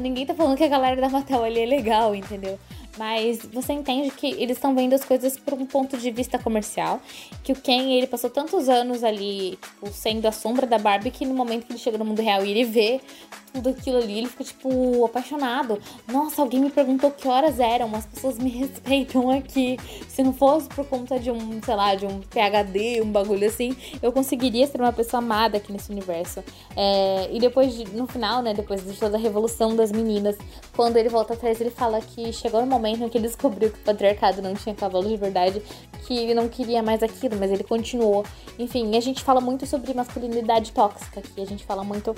Ninguém 0.00 0.26
tá 0.26 0.34
falando 0.34 0.56
que 0.56 0.64
a 0.64 0.68
galera 0.68 1.00
da 1.00 1.08
Mattel 1.08 1.44
ali 1.44 1.60
é 1.60 1.66
legal, 1.66 2.14
entendeu? 2.14 2.58
Mas 2.96 3.40
você 3.52 3.72
entende 3.72 4.10
que 4.10 4.26
eles 4.26 4.56
estão 4.56 4.74
vendo 4.74 4.94
as 4.94 5.04
coisas 5.04 5.38
por 5.38 5.54
um 5.54 5.66
ponto 5.66 5.96
de 5.96 6.10
vista 6.10 6.38
comercial. 6.38 7.00
Que 7.42 7.52
o 7.52 7.56
Ken, 7.56 7.92
ele 7.92 8.06
passou 8.06 8.30
tantos 8.30 8.68
anos 8.68 9.04
ali, 9.04 9.58
tipo, 9.62 9.88
sendo 9.92 10.26
a 10.26 10.32
sombra 10.32 10.66
da 10.66 10.78
Barbie, 10.78 11.10
que 11.10 11.26
no 11.26 11.34
momento 11.34 11.66
que 11.66 11.72
ele 11.72 11.78
chega 11.78 11.98
no 11.98 12.04
mundo 12.04 12.22
real 12.22 12.44
e 12.44 12.50
ele 12.50 12.64
vê 12.64 13.00
tudo 13.56 13.70
aquilo 13.70 13.98
ali, 13.98 14.18
ele 14.18 14.28
fica, 14.28 14.44
tipo, 14.44 15.04
apaixonado. 15.04 15.80
Nossa, 16.06 16.42
alguém 16.42 16.60
me 16.60 16.70
perguntou 16.70 17.10
que 17.10 17.26
horas 17.26 17.58
eram, 17.58 17.94
as 17.94 18.06
pessoas 18.06 18.38
me 18.38 18.50
respeitam 18.50 19.30
aqui. 19.30 19.78
Se 20.08 20.22
não 20.22 20.32
fosse 20.32 20.68
por 20.68 20.84
conta 20.86 21.18
de 21.18 21.30
um, 21.30 21.62
sei 21.62 21.74
lá, 21.74 21.94
de 21.94 22.06
um 22.06 22.20
PHD, 22.20 23.00
um 23.02 23.10
bagulho 23.10 23.46
assim, 23.46 23.76
eu 24.02 24.12
conseguiria 24.12 24.66
ser 24.66 24.80
uma 24.80 24.92
pessoa 24.92 25.22
amada 25.22 25.56
aqui 25.56 25.72
nesse 25.72 25.90
universo. 25.90 26.42
É, 26.76 27.30
e 27.32 27.38
depois, 27.38 27.74
de, 27.74 27.84
no 27.96 28.06
final, 28.06 28.42
né, 28.42 28.52
depois 28.52 28.84
de 28.84 28.92
toda 28.98 29.16
a 29.16 29.20
revolução 29.20 29.74
das 29.74 29.90
meninas, 29.90 30.36
quando 30.76 30.98
ele 30.98 31.08
volta 31.08 31.32
atrás, 31.32 31.58
ele 31.60 31.70
fala 31.70 32.00
que 32.02 32.30
chegou 32.34 32.60
no 32.60 32.66
momento 32.66 33.02
em 33.02 33.08
que 33.08 33.16
ele 33.16 33.26
descobriu 33.26 33.70
que 33.70 33.78
o 33.78 33.82
patriarcado 33.82 34.42
não 34.42 34.54
tinha 34.54 34.74
cavalo 34.74 35.08
de 35.08 35.16
verdade, 35.16 35.62
que 36.06 36.16
ele 36.16 36.34
não 36.34 36.48
queria 36.48 36.82
mais 36.82 37.02
aquilo, 37.02 37.34
mas 37.36 37.50
ele 37.50 37.64
continuou. 37.64 38.24
Enfim, 38.58 38.94
a 38.94 39.00
gente 39.00 39.24
fala 39.24 39.40
muito 39.40 39.66
sobre 39.66 39.94
masculinidade 39.94 40.72
tóxica 40.72 41.20
aqui, 41.20 41.40
a 41.40 41.46
gente 41.46 41.64
fala 41.64 41.82
muito 41.82 42.14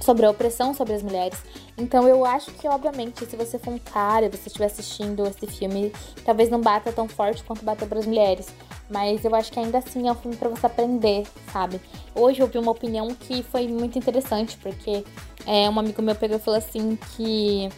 sobre 0.00 0.26
a 0.26 0.30
opressão 0.30 0.74
sobre 0.74 0.94
as 0.94 1.02
mulheres. 1.02 1.38
Então 1.76 2.08
eu 2.08 2.24
acho 2.24 2.50
que, 2.52 2.66
obviamente, 2.66 3.24
se 3.24 3.36
você 3.36 3.58
for 3.58 3.72
um 3.72 3.78
cara 3.78 4.26
e 4.26 4.28
você 4.28 4.48
estiver 4.48 4.66
assistindo 4.66 5.24
esse 5.26 5.46
filme, 5.46 5.92
talvez 6.24 6.48
não 6.48 6.60
bata 6.60 6.90
tão 6.90 7.06
forte 7.06 7.44
quanto 7.44 7.64
bateu 7.64 7.86
para 7.86 7.98
as 7.98 8.06
mulheres. 8.06 8.48
Mas 8.90 9.24
eu 9.24 9.34
acho 9.34 9.52
que 9.52 9.58
ainda 9.58 9.78
assim 9.78 10.08
é 10.08 10.12
um 10.12 10.14
filme 10.14 10.36
para 10.36 10.48
você 10.48 10.66
aprender, 10.66 11.26
sabe? 11.52 11.80
Hoje 12.14 12.40
eu 12.40 12.46
vi 12.46 12.58
uma 12.58 12.72
opinião 12.72 13.08
que 13.14 13.42
foi 13.42 13.68
muito 13.68 13.98
interessante, 13.98 14.56
porque 14.56 15.04
é, 15.46 15.68
um 15.68 15.78
amigo 15.78 16.00
meu 16.00 16.14
pegou 16.14 16.36
e 16.36 16.40
falou 16.40 16.58
assim 16.58 16.96
que 17.16 17.68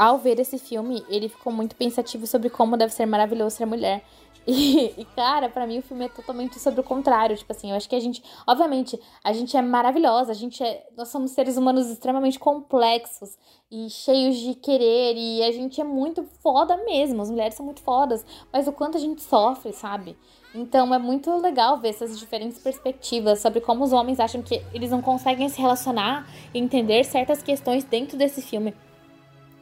ao 0.00 0.16
ver 0.16 0.40
esse 0.40 0.56
filme, 0.56 1.04
ele 1.10 1.28
ficou 1.28 1.52
muito 1.52 1.76
pensativo 1.76 2.26
sobre 2.26 2.48
como 2.48 2.74
deve 2.74 2.90
ser 2.90 3.04
maravilhoso 3.04 3.56
ser 3.56 3.66
mulher. 3.66 4.02
E, 4.46 4.94
e, 4.96 5.04
cara, 5.14 5.50
para 5.50 5.66
mim 5.66 5.78
o 5.78 5.82
filme 5.82 6.06
é 6.06 6.08
totalmente 6.08 6.58
sobre 6.58 6.80
o 6.80 6.82
contrário. 6.82 7.36
Tipo 7.36 7.52
assim, 7.52 7.70
eu 7.70 7.76
acho 7.76 7.86
que 7.86 7.94
a 7.94 8.00
gente, 8.00 8.22
obviamente, 8.46 8.98
a 9.22 9.34
gente 9.34 9.54
é 9.54 9.60
maravilhosa, 9.60 10.32
a 10.32 10.34
gente 10.34 10.62
é, 10.62 10.88
nós 10.96 11.08
somos 11.08 11.32
seres 11.32 11.58
humanos 11.58 11.88
extremamente 11.88 12.38
complexos 12.38 13.38
e 13.70 13.90
cheios 13.90 14.38
de 14.38 14.54
querer 14.54 15.14
e 15.14 15.44
a 15.44 15.52
gente 15.52 15.78
é 15.78 15.84
muito 15.84 16.24
foda 16.42 16.74
mesmo. 16.84 17.20
As 17.20 17.30
mulheres 17.30 17.54
são 17.54 17.66
muito 17.66 17.82
fodas, 17.82 18.24
mas 18.50 18.66
o 18.66 18.72
quanto 18.72 18.96
a 18.96 19.00
gente 19.00 19.22
sofre, 19.22 19.74
sabe? 19.74 20.16
Então 20.54 20.92
é 20.94 20.98
muito 20.98 21.34
legal 21.36 21.78
ver 21.78 21.90
essas 21.90 22.18
diferentes 22.18 22.58
perspectivas 22.58 23.40
sobre 23.40 23.60
como 23.60 23.84
os 23.84 23.92
homens 23.92 24.18
acham 24.18 24.42
que 24.42 24.62
eles 24.74 24.90
não 24.90 25.00
conseguem 25.00 25.48
se 25.48 25.60
relacionar 25.60 26.28
e 26.52 26.58
entender 26.58 27.04
certas 27.04 27.42
questões 27.42 27.84
dentro 27.84 28.16
desse 28.16 28.42
filme 28.42 28.74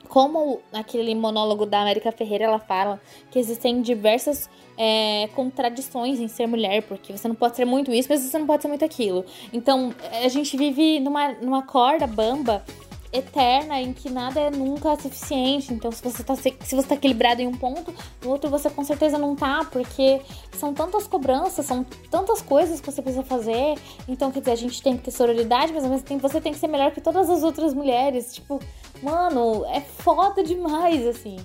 como 0.09 0.61
aquele 0.73 1.15
monólogo 1.15 1.67
da 1.67 1.83
América 1.83 2.11
Ferreira 2.11 2.45
ela 2.45 2.59
fala 2.59 3.01
que 3.31 3.39
existem 3.39 3.81
diversas 3.83 4.49
é, 4.77 5.29
contradições 5.35 6.19
em 6.19 6.29
ser 6.29 6.47
mulher, 6.47 6.83
porque 6.83 7.13
você 7.13 7.29
não 7.29 7.35
pode 7.35 7.57
ser 7.57 7.65
muito 7.65 7.93
isso, 7.93 8.09
mas 8.09 8.21
você 8.21 8.39
não 8.39 8.47
pode 8.47 8.63
ser 8.63 8.69
muito 8.69 8.85
aquilo. 8.85 9.25
Então 9.53 9.95
a 10.25 10.29
gente 10.29 10.57
vive 10.57 10.99
numa, 10.99 11.33
numa 11.35 11.63
corda 11.63 12.07
bamba 12.07 12.65
eterna 13.13 13.81
em 13.81 13.93
que 13.93 14.11
nada 14.11 14.41
é 14.41 14.51
nunca 14.51 14.97
suficiente. 14.97 15.73
Então, 15.73 15.91
se 15.91 16.03
você 16.03 16.23
tá, 16.23 16.35
se 16.37 16.75
você 16.75 16.83
tá 16.87 16.95
equilibrado 16.95 17.41
em 17.41 17.47
um 17.47 17.57
ponto, 17.57 17.95
no 18.23 18.31
outro 18.31 18.51
você 18.51 18.69
com 18.71 18.85
certeza 18.85 19.19
não 19.19 19.35
tá, 19.35 19.67
porque 19.71 20.21
são 20.53 20.75
tantas 20.75 21.07
cobranças, 21.07 21.67
são 21.67 21.85
tantas 22.11 22.43
coisas 22.43 22.81
que 22.81 22.91
você 22.91 23.03
precisa 23.03 23.25
fazer. 23.25 23.79
Então, 24.07 24.31
quer 24.31 24.41
dizer, 24.41 24.53
a 24.53 24.57
gente 24.57 24.83
tem 24.83 24.97
que 24.97 25.05
ter 25.05 25.11
sororidade, 25.11 25.73
mas 25.73 25.85
ao 25.85 25.91
mesmo 25.91 26.07
tempo 26.07 26.27
você 26.27 26.41
tem 26.41 26.53
que 26.53 26.59
ser 26.59 26.69
melhor 26.69 26.91
que 26.91 27.01
todas 27.01 27.29
as 27.31 27.43
outras 27.43 27.73
mulheres. 27.75 28.35
Tipo, 28.35 28.61
mano, 29.03 29.65
é 29.67 29.81
foda 29.81 30.43
demais, 30.43 31.07
assim. 31.07 31.37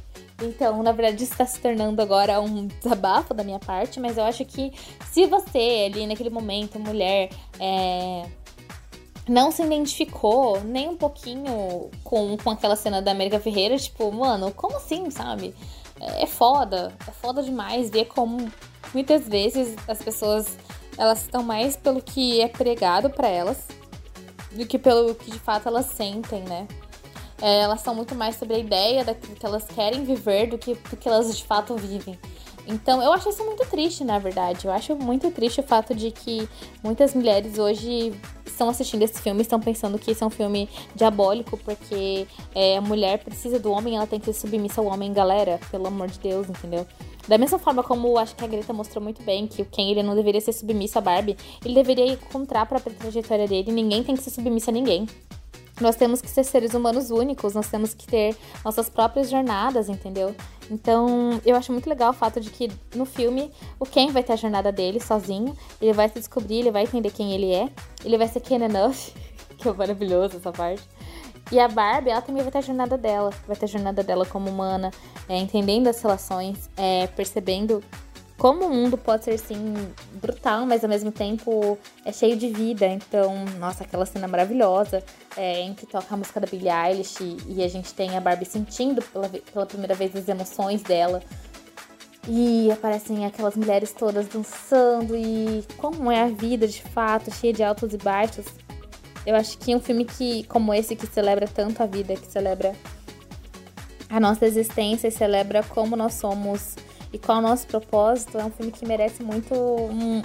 Então, 0.42 0.82
na 0.84 0.92
verdade, 0.92 1.24
isso 1.24 1.32
está 1.32 1.46
se 1.46 1.60
tornando 1.60 2.02
agora 2.02 2.42
um 2.42 2.68
desabafo 2.68 3.34
da 3.34 3.44
minha 3.44 3.60
parte, 3.60 4.00
mas 4.00 4.18
eu 4.18 4.24
acho 4.24 4.44
que 4.44 4.74
se 5.12 5.26
você 5.26 5.90
ali 5.92 6.06
naquele 6.08 6.30
momento, 6.30 6.80
mulher, 6.80 7.30
é, 7.60 8.26
não 9.28 9.52
se 9.52 9.64
identificou 9.64 10.62
nem 10.62 10.90
um 10.90 10.98
pouquinho 10.98 11.90
com, 12.04 12.38
com 12.38 12.50
aquela 12.50 12.76
cena 12.76 13.02
da 13.02 13.12
América 13.12 13.40
Ferreira, 13.40 13.78
tipo, 13.78 14.12
mano, 14.12 14.52
como 14.52 14.78
assim, 14.78 15.10
sabe? 15.10 15.56
É, 16.00 16.24
é 16.24 16.26
foda, 16.26 16.94
é 17.08 17.12
foda 17.12 17.42
demais 17.42 17.90
ver 17.90 18.06
como 18.06 18.52
muitas 18.94 19.28
vezes 19.28 19.76
as 19.88 20.02
pessoas 20.02 20.58
elas 20.98 21.22
estão 21.22 21.42
mais 21.42 21.76
pelo 21.76 22.02
que 22.02 22.42
é 22.42 22.48
pregado 22.48 23.10
para 23.10 23.28
elas 23.28 23.68
do 24.52 24.66
que 24.66 24.78
pelo 24.78 25.16
que 25.16 25.32
de 25.32 25.40
fato 25.40 25.68
elas 25.68 25.88
sentem, 25.88 26.44
né? 26.44 26.68
É, 27.42 27.62
elas 27.62 27.82
são 27.82 27.96
muito 27.96 28.14
mais 28.16 28.36
sobre 28.36 28.56
a 28.56 28.60
ideia 28.60 29.04
daquilo 29.04 29.36
que 29.36 29.46
elas 29.46 29.66
querem 29.66 30.04
viver 30.04 30.48
do 30.48 30.58
que 30.58 30.76
do 30.76 30.96
que 30.96 31.08
elas 31.08 31.36
de 31.36 31.44
fato 31.44 31.76
vivem. 31.76 32.18
Então, 32.68 33.02
eu 33.02 33.12
acho 33.12 33.30
isso 33.30 33.44
muito 33.44 33.66
triste, 33.66 34.04
na 34.04 34.20
verdade. 34.20 34.66
Eu 34.66 34.72
acho 34.72 34.96
muito 34.96 35.30
triste 35.32 35.60
o 35.60 35.64
fato 35.64 35.94
de 35.94 36.12
que 36.12 36.48
muitas 36.84 37.14
mulheres 37.14 37.58
hoje 37.58 38.14
estão 38.46 38.70
assistindo 38.70 39.02
esse 39.02 39.22
filme 39.22 39.42
estão 39.42 39.60
pensando 39.60 39.98
que 40.00 40.12
esse 40.12 40.24
é 40.24 40.26
um 40.26 40.30
filme 40.30 40.70
diabólico, 40.96 41.58
porque 41.58 42.28
é, 42.54 42.78
a 42.78 42.82
mulher 42.82 43.20
precisa 43.20 43.60
do 43.60 43.72
homem, 43.72 43.98
ela 43.98 44.08
tem 44.08 44.20
que 44.20 44.28
ser 44.28 44.34
submissa 44.34 44.80
ao 44.80 44.88
homem, 44.88 45.12
galera. 45.12 45.60
Pelo 45.70 45.88
amor 45.88 46.08
de 46.08 46.20
Deus, 46.20 46.48
entendeu? 46.50 46.86
Da 47.28 47.38
mesma 47.38 47.58
forma 47.58 47.84
como 47.84 48.18
acho 48.18 48.36
que 48.36 48.44
a 48.44 48.48
Greta 48.48 48.74
mostrou 48.74 49.02
muito 49.02 49.24
bem 49.24 49.48
que 49.48 49.62
o 49.62 49.66
Ken 49.66 49.90
ele 49.90 50.04
não 50.04 50.14
deveria 50.14 50.42
ser 50.42 50.52
submisso 50.52 50.98
a 50.98 51.02
Barbie, 51.02 51.38
ele 51.64 51.74
deveria 51.74 52.06
encontrar 52.06 52.62
a 52.62 52.66
própria 52.66 52.94
trajetória 52.94 53.48
dele. 53.48 53.72
Ninguém 53.72 54.04
tem 54.04 54.16
que 54.16 54.24
ser 54.24 54.30
submissa 54.30 54.72
a 54.72 54.74
ninguém. 54.74 55.08
Nós 55.82 55.96
temos 55.96 56.22
que 56.22 56.30
ser 56.30 56.44
seres 56.44 56.74
humanos 56.74 57.10
únicos, 57.10 57.54
nós 57.54 57.68
temos 57.68 57.94
que 57.94 58.06
ter 58.06 58.36
nossas 58.64 58.90
próprias 58.90 59.30
jornadas, 59.30 59.90
entendeu? 59.90 60.36
Então, 60.70 61.42
eu 61.46 61.56
acho 61.56 61.72
muito 61.72 61.90
legal 61.90 62.12
o 62.12 62.14
fato 62.14 62.40
de 62.40 62.50
que 62.50 62.72
no 62.96 63.06
filme 63.06 63.52
o 63.80 63.86
Ken 63.86 64.12
vai 64.12 64.24
ter 64.24 64.34
a 64.34 64.36
jornada 64.36 64.72
dele 64.72 65.00
sozinho, 65.00 65.58
ele 65.82 65.94
vai 65.94 66.08
se 66.10 66.16
descobrir, 66.16 66.60
ele 66.60 66.72
vai 66.72 66.84
entender 66.84 67.10
quem 67.10 67.34
ele 67.34 67.52
é, 67.52 67.70
ele 68.06 68.18
vai 68.18 68.28
ser 68.28 68.40
Ken 68.40 68.64
enough, 68.64 69.12
que 69.58 69.68
é 69.68 69.74
maravilhoso 69.74 70.38
essa 70.38 70.52
parte. 70.52 70.84
E 71.52 71.60
a 71.60 71.68
Barbie, 71.68 72.12
ela 72.12 72.22
também 72.22 72.42
vai 72.42 72.52
ter 72.52 72.60
a 72.60 72.62
jornada 72.62 72.98
dela, 72.98 73.32
vai 73.46 73.56
ter 73.56 73.66
a 73.66 73.68
jornada 73.68 74.02
dela 74.04 74.26
como 74.26 74.50
humana, 74.50 74.92
é, 75.28 75.38
entendendo 75.38 75.88
as 75.88 76.02
relações, 76.02 76.70
é, 76.78 77.08
percebendo 77.08 77.84
como 78.44 78.66
o 78.66 78.70
mundo 78.70 78.98
pode 78.98 79.24
ser, 79.24 79.40
sim, 79.40 79.74
brutal, 80.16 80.66
mas 80.66 80.84
ao 80.84 80.90
mesmo 80.90 81.14
tempo 81.14 81.78
é 82.04 82.12
cheio 82.12 82.36
de 82.36 82.50
vida. 82.50 82.86
Então, 82.86 83.46
nossa, 83.58 83.86
aquela 83.86 84.06
cena 84.06 84.28
maravilhosa 84.28 85.02
é, 85.38 85.62
em 85.62 85.74
que 85.74 85.86
toca 85.86 86.14
a 86.14 86.18
música 86.18 86.42
da 86.42 86.48
Billie 86.48 86.70
Eilish 86.70 87.24
e, 87.24 87.38
e 87.48 87.64
a 87.64 87.70
gente 87.70 87.94
tem 87.94 88.18
a 88.18 88.20
Barbie 88.20 88.44
sentindo 88.44 89.02
pela, 89.02 89.30
pela 89.30 89.66
primeira 89.66 89.96
vez 89.96 90.14
as 90.14 90.28
emoções 90.28 90.84
dela. 90.84 91.24
E 92.28 92.70
aparecem 92.70 93.26
aquelas 93.26 93.56
mulheres 93.56 93.94
todas 93.94 94.28
dançando 94.28 95.16
e 95.16 95.64
como 95.78 96.12
é 96.12 96.24
a 96.24 96.28
vida 96.28 96.68
de 96.68 96.82
fato, 96.82 97.34
cheia 97.34 97.54
de 97.54 97.64
altos 97.64 97.94
e 97.94 97.98
baixos. 97.98 98.48
Eu 99.26 99.38
acho 99.38 99.58
que 99.58 99.74
um 99.74 99.80
filme 99.80 100.04
que, 100.04 100.44
como 100.48 100.74
esse 100.74 100.98
que 100.98 101.08
celebra 101.08 101.48
tanto 101.48 101.82
a 101.82 101.86
vida, 101.86 102.14
que 102.14 102.30
celebra 102.30 102.76
a 104.10 104.20
nossa 104.20 104.46
existência 104.46 105.08
e 105.08 105.12
celebra 105.12 105.64
como 105.64 105.96
nós 105.96 106.16
somos 106.16 106.76
e 107.14 107.20
qual 107.20 107.38
é 107.38 107.40
o 107.40 107.44
nosso 107.44 107.68
propósito, 107.68 108.40
é 108.40 108.44
um 108.44 108.50
filme 108.50 108.72
que 108.72 108.88
merece 108.88 109.24
muito, 109.24 109.54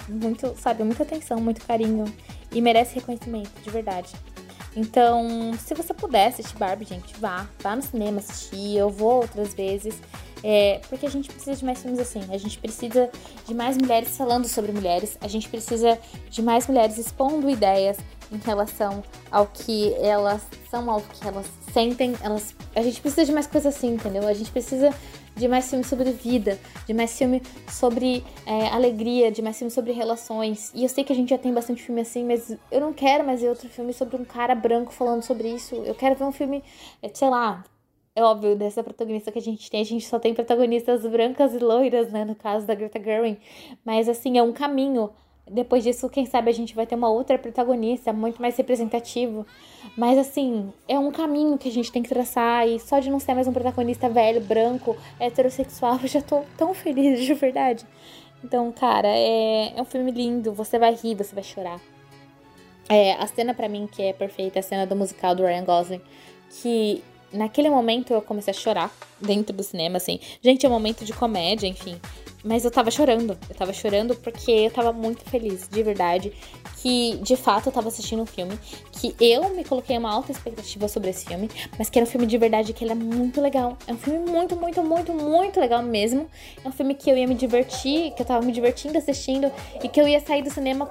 muito, 0.09 0.55
sabe, 0.57 0.83
muita 0.83 1.03
atenção, 1.03 1.39
muito 1.39 1.65
carinho 1.67 2.07
e 2.51 2.63
merece 2.63 2.95
reconhecimento, 2.95 3.51
de 3.63 3.69
verdade. 3.71 4.15
Então, 4.75 5.53
se 5.59 5.75
você 5.75 5.93
puder 5.93 6.29
assistir 6.29 6.57
Barbie, 6.57 6.85
gente, 6.85 7.15
vá. 7.19 7.47
Vá 7.61 7.75
no 7.75 7.83
cinema 7.83 8.19
assistir. 8.21 8.77
Eu 8.77 8.89
vou 8.89 9.23
outras 9.23 9.53
vezes. 9.53 10.01
É, 10.43 10.81
porque 10.89 11.05
a 11.05 11.11
gente 11.11 11.29
precisa 11.29 11.57
de 11.57 11.65
mais 11.65 11.83
filmes 11.83 11.99
assim. 11.99 12.21
A 12.31 12.39
gente 12.39 12.59
precisa 12.59 13.11
de 13.45 13.55
mais 13.55 13.77
mulheres 13.77 14.17
falando 14.17 14.47
sobre 14.47 14.71
mulheres. 14.71 15.19
A 15.21 15.27
gente 15.27 15.49
precisa 15.49 15.99
de 16.31 16.41
mais 16.43 16.69
mulheres 16.69 16.97
expondo 16.97 17.51
ideias 17.51 17.99
em 18.31 18.39
relação 18.39 19.03
ao 19.31 19.47
que 19.47 19.95
elas 19.95 20.47
são, 20.71 20.89
ao 20.89 21.01
que 21.01 21.27
elas 21.27 21.47
sentem. 21.73 22.15
Elas, 22.23 22.55
a 22.77 22.83
gente 22.83 23.01
precisa 23.01 23.25
de 23.25 23.33
mais 23.33 23.47
coisas 23.49 23.75
assim, 23.75 23.95
entendeu? 23.95 24.29
A 24.29 24.35
gente 24.35 24.51
precisa 24.51 24.95
de 25.39 25.49
mais 25.49 25.71
filme 25.71 25.85
sobre 25.85 26.11
vida, 26.11 26.59
de 26.87 26.93
mais 26.93 27.17
filme 27.17 27.41
sobre 27.71 28.25
é, 28.45 28.69
alegria, 28.69 29.31
de 29.31 29.41
mais 29.41 29.57
filme 29.57 29.71
sobre 29.71 29.93
relações. 29.93 30.73
E 30.75 30.83
eu 30.83 30.89
sei 30.89 31.05
que 31.05 31.13
a 31.13 31.17
gente 31.17 31.31
já 31.31 31.39
tem 31.39 31.55
bastante 31.55 31.83
filme 31.83 32.01
assim, 32.01 32.25
mas 32.25 32.57
eu 32.71 32.81
não 32.81 32.93
quero 32.93 33.25
mais 33.25 33.41
ver 33.41 33.49
outro 33.49 33.69
filme 33.69 33.93
sobre 33.93 34.17
um 34.17 34.25
cara 34.25 34.55
branco 34.55 34.93
falando 34.93 35.23
sobre 35.23 35.49
isso. 35.49 35.77
Eu 35.77 35.95
quero 35.95 36.17
ver 36.17 36.25
um 36.25 36.33
filme, 36.33 36.63
é, 37.03 37.09
sei 37.15 37.31
lá, 37.31 37.65
é 38.19 38.23
óbvio, 38.23 38.57
dessa 38.57 38.83
protagonista 38.83 39.31
que 39.31 39.39
a 39.39 39.43
gente 39.43 39.71
tem, 39.71 39.81
a 39.81 39.85
gente 39.85 40.05
só 40.05 40.19
tem 40.19 40.35
protagonistas 40.35 41.07
brancas 41.07 41.55
e 41.55 41.59
loiras, 41.59 42.11
né? 42.11 42.25
No 42.25 42.35
caso 42.35 42.67
da 42.67 42.75
Greta 42.75 43.01
Gerwig. 43.01 43.39
Mas, 43.85 44.09
assim, 44.09 44.37
é 44.37 44.43
um 44.43 44.53
caminho. 44.53 45.11
Depois 45.51 45.83
disso, 45.85 46.09
quem 46.09 46.27
sabe 46.27 46.51
a 46.51 46.55
gente 46.55 46.75
vai 46.75 46.87
ter 46.87 46.95
uma 46.95 47.09
outra 47.09 47.39
protagonista 47.39 48.13
muito 48.13 48.41
mais 48.41 48.57
representativo. 48.57 49.47
Mas, 49.97 50.19
assim, 50.19 50.73
é 50.87 50.99
um 50.99 51.11
caminho 51.11 51.59
que 51.59 51.69
a 51.69 51.73
gente 51.73 51.91
tem 51.91 52.03
que 52.03 52.09
traçar. 52.09 52.67
E 52.69 52.79
só 52.79 52.99
de 52.99 53.11
não 53.11 53.19
ser 53.19 53.35
mais 53.35 53.49
um 53.49 53.53
protagonista 53.53 54.09
velho, 54.09 54.41
branco, 54.41 54.97
heterossexual, 55.19 55.99
eu 56.03 56.09
já 56.09 56.21
tô 56.21 56.43
tão 56.57 56.75
feliz, 56.75 57.25
de 57.25 57.35
verdade. 57.35 57.85
Então, 58.43 58.71
cara, 58.73 59.09
é, 59.09 59.73
é 59.77 59.83
um 59.83 59.85
filme 59.85 60.11
lindo. 60.11 60.53
Você 60.53 60.79
vai 60.79 60.95
rir, 60.95 61.15
você 61.15 61.35
vai 61.35 61.45
chorar. 61.45 61.81
É, 62.89 63.13
a 63.13 63.27
cena 63.27 63.53
para 63.53 63.69
mim 63.69 63.87
que 63.87 64.03
é 64.03 64.13
perfeita, 64.13 64.59
é 64.59 64.61
a 64.61 64.63
cena 64.63 64.87
do 64.87 64.97
musical 64.97 65.35
do 65.35 65.45
Ryan 65.45 65.65
Gosling, 65.65 66.01
que 66.51 67.05
naquele 67.33 67.69
momento 67.69 68.13
eu 68.13 68.23
comecei 68.23 68.51
a 68.51 68.55
chorar 68.55 68.91
dentro 69.21 69.55
do 69.55 69.63
cinema, 69.63 69.99
assim. 69.99 70.19
Gente, 70.41 70.65
é 70.65 70.69
um 70.69 70.73
momento 70.73 71.05
de 71.05 71.13
comédia, 71.13 71.67
enfim. 71.67 72.01
Mas 72.45 72.65
eu 72.65 72.71
tava 72.71 72.91
chorando. 72.91 73.37
Eu 73.49 73.55
tava 73.55 73.73
chorando 73.73 74.15
porque 74.15 74.51
eu 74.51 74.71
tava 74.71 74.93
muito 74.93 75.25
feliz, 75.25 75.69
de 75.69 75.83
verdade. 75.83 76.33
Que 76.77 77.17
de 77.23 77.37
fato 77.37 77.67
eu 77.67 77.73
tava 77.73 77.89
assistindo 77.89 78.23
um 78.23 78.27
filme. 78.27 78.59
Que 78.93 79.15
eu 79.21 79.51
me 79.51 79.65
coloquei 79.65 79.99
uma 79.99 80.13
alta 80.13 80.33
expectativa 80.33 80.87
sobre 80.89 81.11
esse 81.11 81.27
filme. 81.27 81.51
Mas 81.79 81.91
que 81.91 81.99
era 81.99 82.07
um 82.07 82.11
filme 82.11 82.27
de 82.27 82.39
verdade 82.39 82.73
que 82.73 82.85
ele 82.85 82.93
é 82.93 82.95
muito 82.95 83.41
legal. 83.41 83.77
É 83.87 83.93
um 83.93 83.99
filme 83.99 84.31
muito, 84.31 84.57
muito, 84.57 84.83
muito, 84.83 85.13
muito 85.13 85.61
legal 85.61 85.83
mesmo. 85.83 86.29
É 86.65 86.69
um 86.69 86.73
filme 86.73 86.95
que 86.95 87.11
eu 87.11 87.17
ia 87.17 87.27
me 87.27 87.35
divertir, 87.35 88.13
que 88.13 88.23
eu 88.23 88.27
tava 88.27 88.45
me 88.45 88.53
divertindo 88.53 88.97
assistindo. 88.97 89.51
E 89.83 89.89
que 89.89 90.01
eu 90.01 90.07
ia 90.07 90.21
sair 90.21 90.43
do 90.43 90.51
cinema 90.51 90.89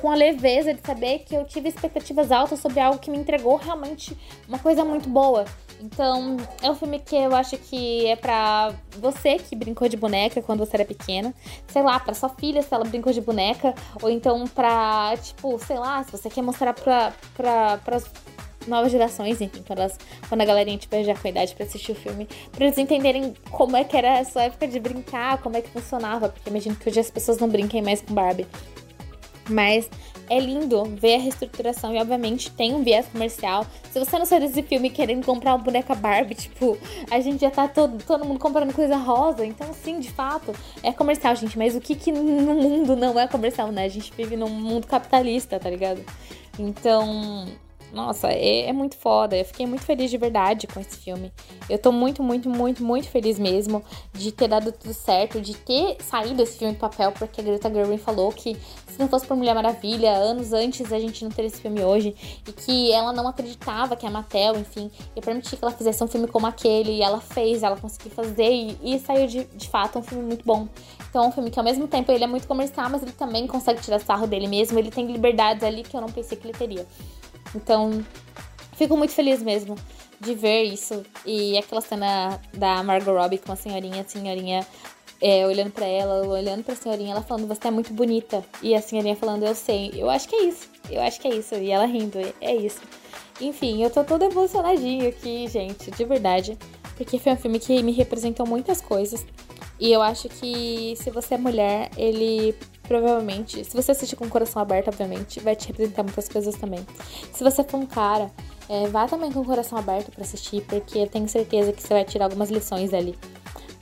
com 0.00 0.10
a 0.10 0.14
leveza 0.14 0.72
de 0.72 0.80
saber 0.80 1.20
que 1.20 1.34
eu 1.34 1.44
tive 1.44 1.68
expectativas 1.68 2.30
altas 2.30 2.60
sobre 2.60 2.80
algo 2.80 2.98
que 2.98 3.10
me 3.10 3.18
entregou 3.18 3.56
realmente 3.56 4.16
uma 4.46 4.58
coisa 4.58 4.84
muito 4.84 5.08
boa. 5.08 5.44
Então, 5.80 6.36
é 6.62 6.70
um 6.70 6.74
filme 6.74 6.98
que 6.98 7.14
eu 7.14 7.34
acho 7.34 7.56
que 7.56 8.06
é 8.06 8.16
pra 8.16 8.74
você 8.98 9.36
que 9.36 9.54
brincou 9.54 9.88
de 9.88 9.96
boneca 9.96 10.42
quando 10.42 10.60
você 10.60 10.76
era 10.76 10.84
pequena. 10.84 11.32
Sei 11.68 11.82
lá, 11.82 12.00
pra 12.00 12.14
sua 12.14 12.28
filha 12.28 12.62
se 12.62 12.74
ela 12.74 12.84
brincou 12.84 13.12
de 13.12 13.20
boneca. 13.20 13.74
Ou 14.02 14.10
então 14.10 14.46
pra, 14.48 15.14
tipo, 15.22 15.58
sei 15.58 15.78
lá, 15.78 16.02
se 16.02 16.12
você 16.12 16.28
quer 16.28 16.42
mostrar 16.42 16.74
pra, 16.74 17.12
pra, 17.34 17.78
pras 17.78 18.04
novas 18.66 18.92
gerações, 18.92 19.40
enfim, 19.40 19.62
quando, 19.66 19.78
elas, 19.78 19.98
quando 20.28 20.42
a 20.42 20.44
galerinha 20.44 20.76
tiver 20.76 21.02
já 21.02 21.14
com 21.14 21.28
idade 21.28 21.54
pra 21.54 21.64
assistir 21.64 21.92
o 21.92 21.94
filme, 21.94 22.28
pra 22.52 22.66
eles 22.66 22.76
entenderem 22.76 23.34
como 23.50 23.76
é 23.76 23.82
que 23.82 23.96
era 23.96 24.20
a 24.20 24.24
sua 24.24 24.42
época 24.42 24.68
de 24.68 24.78
brincar, 24.78 25.38
como 25.38 25.56
é 25.56 25.62
que 25.62 25.70
funcionava, 25.70 26.28
porque 26.28 26.50
imagino 26.50 26.76
que 26.76 26.88
hoje 26.88 27.00
as 27.00 27.10
pessoas 27.10 27.38
não 27.38 27.48
brinquem 27.48 27.80
mais 27.82 28.02
com 28.02 28.12
Barbie. 28.12 28.46
Mas 29.48 29.88
é 30.28 30.38
lindo 30.38 30.84
ver 30.84 31.16
a 31.16 31.18
reestruturação 31.18 31.94
e, 31.94 31.98
obviamente, 31.98 32.50
tem 32.50 32.74
um 32.74 32.82
viés 32.82 33.06
comercial. 33.06 33.66
Se 33.90 33.98
você 33.98 34.18
não 34.18 34.26
saiu 34.26 34.40
desse 34.40 34.62
filme 34.62 34.90
querendo 34.90 35.24
comprar 35.24 35.54
uma 35.54 35.62
boneca 35.62 35.94
Barbie, 35.94 36.34
tipo, 36.34 36.78
a 37.10 37.20
gente 37.20 37.40
já 37.40 37.50
tá 37.50 37.68
todo, 37.68 38.02
todo 38.04 38.24
mundo 38.24 38.38
comprando 38.38 38.72
coisa 38.72 38.96
rosa. 38.96 39.44
Então, 39.44 39.72
sim, 39.72 40.00
de 40.00 40.10
fato, 40.10 40.54
é 40.82 40.92
comercial, 40.92 41.34
gente. 41.36 41.56
Mas 41.58 41.74
o 41.74 41.80
que 41.80 41.94
que 41.94 42.12
no 42.12 42.54
mundo 42.54 42.96
não 42.96 43.18
é 43.18 43.26
comercial, 43.26 43.72
né? 43.72 43.84
A 43.84 43.88
gente 43.88 44.12
vive 44.16 44.36
num 44.36 44.48
mundo 44.48 44.86
capitalista, 44.86 45.58
tá 45.58 45.70
ligado? 45.70 46.04
Então, 46.58 47.46
nossa, 47.92 48.28
é, 48.28 48.68
é, 48.68 48.72
muito 48.72 48.96
foda. 48.96 49.36
Eu 49.36 49.44
fiquei 49.44 49.66
muito 49.66 49.82
feliz 49.82 50.10
de 50.10 50.18
verdade 50.18 50.66
com 50.66 50.78
esse 50.80 50.96
filme. 50.96 51.32
Eu 51.68 51.78
tô 51.78 51.90
muito, 51.90 52.22
muito, 52.22 52.48
muito, 52.48 52.82
muito 52.84 53.08
feliz 53.08 53.38
mesmo 53.38 53.82
de 54.12 54.30
ter 54.30 54.48
dado 54.48 54.72
tudo 54.72 54.92
certo, 54.92 55.40
de 55.40 55.54
ter 55.54 55.96
saído 56.02 56.42
esse 56.42 56.58
filme 56.58 56.74
do 56.74 56.78
papel, 56.78 57.12
porque 57.12 57.40
a 57.40 57.44
Greta 57.44 57.72
Gerwig 57.72 57.98
falou 57.98 58.30
que 58.30 58.56
se 58.86 58.98
não 58.98 59.08
fosse 59.08 59.26
por 59.26 59.36
Mulher 59.36 59.54
Maravilha, 59.54 60.12
anos 60.12 60.52
antes 60.52 60.92
a 60.92 60.98
gente 60.98 61.22
não 61.24 61.30
teria 61.30 61.48
esse 61.48 61.60
filme 61.60 61.82
hoje. 61.82 62.14
E 62.46 62.52
que 62.52 62.92
ela 62.92 63.12
não 63.12 63.26
acreditava 63.28 63.96
que 63.96 64.06
a 64.06 64.10
Mattel, 64.10 64.58
enfim, 64.58 64.90
ia 65.16 65.22
permitir 65.22 65.56
que 65.56 65.64
ela 65.64 65.72
fizesse 65.72 66.02
um 66.02 66.08
filme 66.08 66.26
como 66.26 66.46
aquele. 66.46 66.92
E 66.92 67.02
ela 67.02 67.20
fez, 67.20 67.62
ela 67.62 67.76
conseguiu 67.76 68.10
fazer 68.10 68.50
e, 68.50 68.76
e 68.82 68.98
saiu 68.98 69.26
de, 69.26 69.44
de 69.44 69.68
fato 69.68 69.98
um 69.98 70.02
filme 70.02 70.24
muito 70.24 70.44
bom. 70.44 70.68
Então 71.08 71.24
é 71.24 71.28
um 71.28 71.32
filme 71.32 71.50
que 71.50 71.58
ao 71.58 71.64
mesmo 71.64 71.88
tempo 71.88 72.12
ele 72.12 72.24
é 72.24 72.26
muito 72.26 72.46
comercial, 72.46 72.90
mas 72.90 73.02
ele 73.02 73.12
também 73.12 73.46
consegue 73.46 73.80
tirar 73.80 73.98
sarro 74.00 74.26
dele 74.26 74.46
mesmo. 74.46 74.78
Ele 74.78 74.90
tem 74.90 75.06
liberdades 75.06 75.62
ali 75.62 75.82
que 75.82 75.96
eu 75.96 76.00
não 76.00 76.10
pensei 76.10 76.36
que 76.36 76.46
ele 76.46 76.56
teria. 76.56 76.86
Então, 77.54 78.04
fico 78.76 78.96
muito 78.96 79.12
feliz 79.12 79.42
mesmo 79.42 79.76
de 80.20 80.34
ver 80.34 80.64
isso. 80.64 81.04
E 81.24 81.56
aquela 81.56 81.80
cena 81.80 82.40
da 82.52 82.82
Margot 82.82 83.12
Robbie 83.12 83.38
com 83.38 83.52
a 83.52 83.56
senhorinha, 83.56 84.02
a 84.02 84.08
senhorinha 84.08 84.66
é, 85.20 85.46
olhando 85.46 85.70
para 85.70 85.86
ela, 85.86 86.26
olhando 86.26 86.62
pra 86.62 86.74
senhorinha, 86.74 87.12
ela 87.12 87.22
falando, 87.22 87.46
você 87.46 87.68
é 87.68 87.70
muito 87.70 87.92
bonita. 87.92 88.44
E 88.62 88.74
a 88.74 88.82
senhorinha 88.82 89.16
falando, 89.16 89.44
eu 89.44 89.54
sei. 89.54 89.92
Eu 89.94 90.08
acho 90.10 90.28
que 90.28 90.36
é 90.36 90.42
isso. 90.44 90.68
Eu 90.90 91.02
acho 91.02 91.20
que 91.20 91.28
é 91.28 91.34
isso. 91.34 91.54
E 91.54 91.70
ela 91.70 91.86
rindo, 91.86 92.18
é 92.40 92.54
isso. 92.54 92.80
Enfim, 93.40 93.82
eu 93.82 93.90
tô 93.90 94.02
toda 94.04 94.24
emocionadinha 94.24 95.08
aqui, 95.08 95.46
gente, 95.48 95.90
de 95.90 96.04
verdade. 96.04 96.58
Porque 96.96 97.18
foi 97.18 97.32
um 97.32 97.36
filme 97.36 97.58
que 97.58 97.82
me 97.82 97.92
representou 97.92 98.46
muitas 98.46 98.80
coisas. 98.80 99.24
E 99.78 99.92
eu 99.92 100.02
acho 100.02 100.28
que 100.28 100.94
se 100.96 101.10
você 101.10 101.34
é 101.34 101.38
mulher, 101.38 101.90
ele 101.96 102.54
provavelmente, 102.88 103.62
se 103.64 103.76
você 103.76 103.92
assistir 103.92 104.16
com 104.16 104.24
o 104.24 104.28
coração 104.28 104.60
aberto, 104.60 104.88
obviamente, 104.88 105.38
vai 105.40 105.54
te 105.54 105.68
representar 105.68 106.02
muitas 106.02 106.26
coisas 106.28 106.54
também. 106.56 106.84
Se 107.32 107.44
você 107.44 107.62
for 107.62 107.76
um 107.76 107.86
cara, 107.86 108.32
é, 108.68 108.88
vá 108.88 109.06
também 109.06 109.30
com 109.30 109.40
o 109.40 109.44
coração 109.44 109.78
aberto 109.78 110.10
para 110.10 110.24
assistir, 110.24 110.62
porque 110.62 110.98
eu 110.98 111.06
tenho 111.06 111.28
certeza 111.28 111.72
que 111.72 111.82
você 111.82 111.92
vai 111.92 112.04
tirar 112.04 112.24
algumas 112.24 112.50
lições 112.50 112.94
ali. 112.94 113.16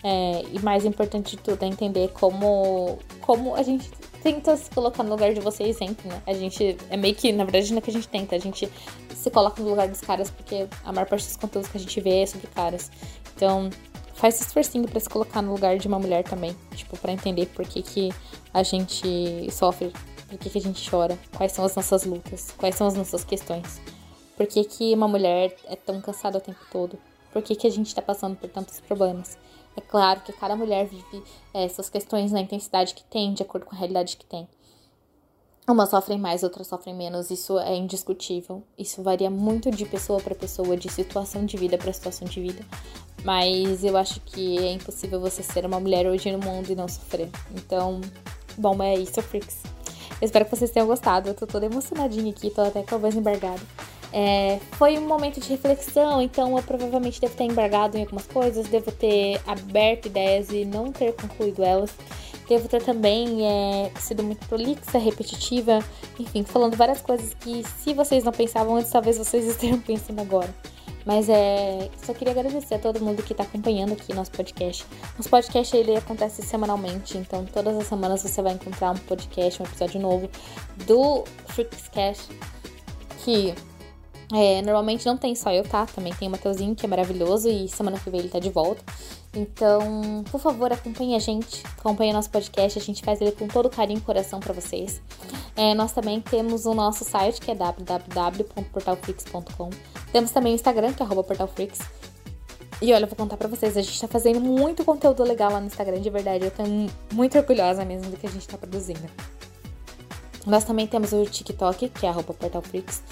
É, 0.02 0.44
e 0.52 0.58
mais 0.60 0.84
importante 0.84 1.36
de 1.36 1.42
tudo 1.42 1.62
é 1.62 1.66
entender 1.66 2.08
como, 2.12 2.98
como 3.20 3.54
a 3.54 3.62
gente 3.62 3.90
tenta 4.22 4.56
se 4.56 4.68
colocar 4.70 5.02
no 5.02 5.10
lugar 5.10 5.32
de 5.32 5.40
vocês 5.40 5.76
sempre, 5.76 6.08
né? 6.08 6.20
A 6.26 6.34
gente 6.34 6.76
é 6.90 6.96
meio 6.96 7.14
que, 7.14 7.32
na 7.32 7.44
verdade, 7.44 7.70
não 7.72 7.78
é 7.78 7.80
que 7.80 7.90
a 7.90 7.92
gente 7.92 8.08
tenta, 8.08 8.34
a 8.34 8.38
gente 8.38 8.68
se 9.14 9.30
coloca 9.30 9.62
no 9.62 9.68
lugar 9.68 9.88
dos 9.88 10.00
caras, 10.00 10.30
porque 10.30 10.66
a 10.84 10.92
maior 10.92 11.06
parte 11.06 11.24
dos 11.24 11.36
conteúdos 11.36 11.70
que 11.70 11.78
a 11.78 11.80
gente 11.80 12.00
vê 12.00 12.22
é 12.22 12.26
sobre 12.26 12.48
caras. 12.48 12.90
Então, 13.34 13.70
faz 14.16 14.34
esse 14.34 14.44
esforcinho 14.44 14.88
para 14.88 14.98
se 14.98 15.08
colocar 15.08 15.42
no 15.42 15.52
lugar 15.52 15.78
de 15.78 15.86
uma 15.86 15.98
mulher 15.98 16.24
também, 16.24 16.56
tipo, 16.74 16.96
para 16.96 17.12
entender 17.12 17.46
por 17.46 17.66
que, 17.66 17.82
que 17.82 18.12
a 18.52 18.62
gente 18.62 19.50
sofre, 19.52 19.92
por 20.28 20.38
que, 20.38 20.50
que 20.50 20.58
a 20.58 20.60
gente 20.60 20.90
chora, 20.90 21.18
quais 21.36 21.52
são 21.52 21.64
as 21.64 21.76
nossas 21.76 22.04
lutas, 22.04 22.52
quais 22.56 22.74
são 22.74 22.86
as 22.86 22.94
nossas 22.94 23.22
questões. 23.24 23.80
Por 24.36 24.46
que, 24.46 24.64
que 24.64 24.94
uma 24.94 25.06
mulher 25.06 25.56
é 25.66 25.76
tão 25.76 26.00
cansada 26.00 26.38
o 26.38 26.40
tempo 26.40 26.60
todo? 26.70 26.98
Por 27.32 27.42
que, 27.42 27.54
que 27.54 27.66
a 27.66 27.70
gente 27.70 27.94
tá 27.94 28.02
passando 28.02 28.36
por 28.36 28.48
tantos 28.48 28.80
problemas? 28.80 29.38
É 29.76 29.80
claro 29.80 30.20
que 30.22 30.32
cada 30.32 30.56
mulher 30.56 30.86
vive 30.86 31.22
é, 31.52 31.64
essas 31.64 31.90
questões 31.90 32.32
na 32.32 32.40
intensidade 32.40 32.94
que 32.94 33.04
tem, 33.04 33.34
de 33.34 33.42
acordo 33.42 33.66
com 33.66 33.74
a 33.74 33.78
realidade 33.78 34.16
que 34.16 34.24
tem. 34.24 34.48
Umas 35.68 35.90
sofrem 35.90 36.18
mais, 36.18 36.42
outras 36.42 36.68
sofrem 36.68 36.94
menos, 36.94 37.30
isso 37.30 37.58
é 37.58 37.74
indiscutível. 37.74 38.62
Isso 38.78 39.02
varia 39.02 39.28
muito 39.28 39.70
de 39.70 39.84
pessoa 39.84 40.20
para 40.20 40.34
pessoa, 40.34 40.76
de 40.76 40.90
situação 40.90 41.44
de 41.44 41.56
vida 41.56 41.76
para 41.76 41.92
situação 41.92 42.26
de 42.26 42.40
vida. 42.40 42.64
Mas 43.26 43.82
eu 43.82 43.96
acho 43.96 44.20
que 44.20 44.56
é 44.56 44.70
impossível 44.70 45.18
você 45.18 45.42
ser 45.42 45.66
uma 45.66 45.80
mulher 45.80 46.06
hoje 46.06 46.30
no 46.30 46.38
mundo 46.38 46.70
e 46.70 46.76
não 46.76 46.86
sofrer. 46.86 47.28
Então, 47.56 48.00
bom, 48.56 48.80
é 48.80 48.94
isso, 48.94 49.20
Freaks. 49.20 49.64
Eu 50.20 50.26
espero 50.26 50.44
que 50.44 50.54
vocês 50.54 50.70
tenham 50.70 50.86
gostado. 50.86 51.30
Eu 51.30 51.34
tô 51.34 51.44
toda 51.44 51.66
emocionadinha 51.66 52.30
aqui, 52.30 52.50
tô 52.50 52.60
até 52.60 52.84
com 52.84 52.94
a 52.94 52.98
voz 52.98 53.16
embargada. 53.16 53.60
É, 54.12 54.60
foi 54.78 54.96
um 54.96 55.08
momento 55.08 55.40
de 55.40 55.48
reflexão, 55.48 56.22
então 56.22 56.56
eu 56.56 56.62
provavelmente 56.62 57.20
devo 57.20 57.34
ter 57.34 57.42
embargado 57.42 57.98
em 57.98 58.02
algumas 58.02 58.28
coisas, 58.28 58.68
devo 58.68 58.92
ter 58.92 59.40
aberto 59.44 60.06
ideias 60.06 60.50
e 60.50 60.64
não 60.64 60.92
ter 60.92 61.12
concluído 61.14 61.64
elas. 61.64 61.90
Devo 62.48 62.68
ter 62.68 62.80
também 62.80 63.44
é, 63.44 63.90
sido 63.98 64.22
muito 64.22 64.46
prolixa, 64.46 64.98
repetitiva, 64.98 65.80
enfim, 66.16 66.44
falando 66.44 66.76
várias 66.76 67.00
coisas 67.00 67.34
que 67.34 67.64
se 67.82 67.92
vocês 67.92 68.22
não 68.22 68.30
pensavam 68.30 68.76
antes, 68.76 68.92
talvez 68.92 69.18
vocês 69.18 69.46
estejam 69.50 69.80
pensando 69.80 70.20
agora. 70.20 70.54
Mas 71.06 71.28
é, 71.28 71.88
só 72.04 72.12
queria 72.12 72.32
agradecer 72.32 72.74
a 72.74 72.78
todo 72.78 73.00
mundo 73.00 73.22
que 73.22 73.32
está 73.32 73.44
acompanhando 73.44 73.92
aqui 73.92 74.12
nosso 74.12 74.32
podcast. 74.32 74.84
Nosso 75.16 75.30
podcast 75.30 75.74
ele 75.76 75.96
acontece 75.96 76.42
semanalmente, 76.42 77.16
então 77.16 77.46
todas 77.46 77.76
as 77.76 77.86
semanas 77.86 78.22
você 78.22 78.42
vai 78.42 78.52
encontrar 78.52 78.90
um 78.90 78.98
podcast, 78.98 79.62
um 79.62 79.64
episódio 79.64 80.00
novo 80.00 80.28
do 80.84 81.24
Freakscast 81.46 82.28
que 83.24 83.54
É, 84.34 84.60
normalmente 84.60 85.06
não 85.06 85.16
tem 85.16 85.36
só 85.36 85.52
eu, 85.52 85.62
tá? 85.62 85.86
Também 85.86 86.12
tem 86.12 86.26
o 86.26 86.30
Mateuzinho, 86.32 86.74
que 86.74 86.84
é 86.84 86.88
maravilhoso, 86.88 87.48
e 87.48 87.68
semana 87.68 87.96
que 87.96 88.10
vem 88.10 88.18
ele 88.18 88.28
tá 88.28 88.40
de 88.40 88.50
volta. 88.50 88.82
Então, 89.32 90.24
por 90.32 90.40
favor, 90.40 90.72
acompanhe 90.72 91.14
a 91.14 91.20
gente, 91.20 91.62
acompanhe 91.78 92.12
nosso 92.12 92.30
podcast, 92.30 92.76
a 92.76 92.82
gente 92.82 93.04
faz 93.04 93.20
ele 93.20 93.30
com 93.30 93.46
todo 93.46 93.70
carinho 93.70 93.98
e 93.98 94.02
coração 94.02 94.40
para 94.40 94.52
vocês. 94.52 95.00
É, 95.56 95.74
nós 95.74 95.92
também 95.92 96.20
temos 96.20 96.66
o 96.66 96.74
nosso 96.74 97.04
site, 97.04 97.40
que 97.40 97.50
é 97.50 97.54
www.portalfreaks.com. 97.54 99.70
Temos 100.12 100.30
também 100.30 100.52
o 100.52 100.54
Instagram, 100.54 100.92
que 100.92 101.02
é 101.02 101.06
portalfreaks. 101.06 101.80
E 102.82 102.92
olha, 102.92 103.04
eu 103.04 103.08
vou 103.08 103.16
contar 103.16 103.38
pra 103.38 103.48
vocês, 103.48 103.74
a 103.76 103.82
gente 103.82 103.98
tá 103.98 104.06
fazendo 104.06 104.38
muito 104.38 104.84
conteúdo 104.84 105.22
legal 105.22 105.50
lá 105.50 105.60
no 105.60 105.66
Instagram, 105.66 105.98
de 106.00 106.10
verdade. 106.10 106.44
Eu 106.44 106.50
tô 106.50 106.62
muito 107.14 107.38
orgulhosa 107.38 107.86
mesmo 107.86 108.10
do 108.10 108.18
que 108.18 108.26
a 108.26 108.30
gente 108.30 108.46
tá 108.46 108.58
produzindo. 108.58 109.08
Nós 110.44 110.62
também 110.62 110.86
temos 110.86 111.12
o 111.12 111.24
TikTok, 111.24 111.88
que 111.88 112.06
é 112.06 112.12
portalfreaks. 112.12 113.02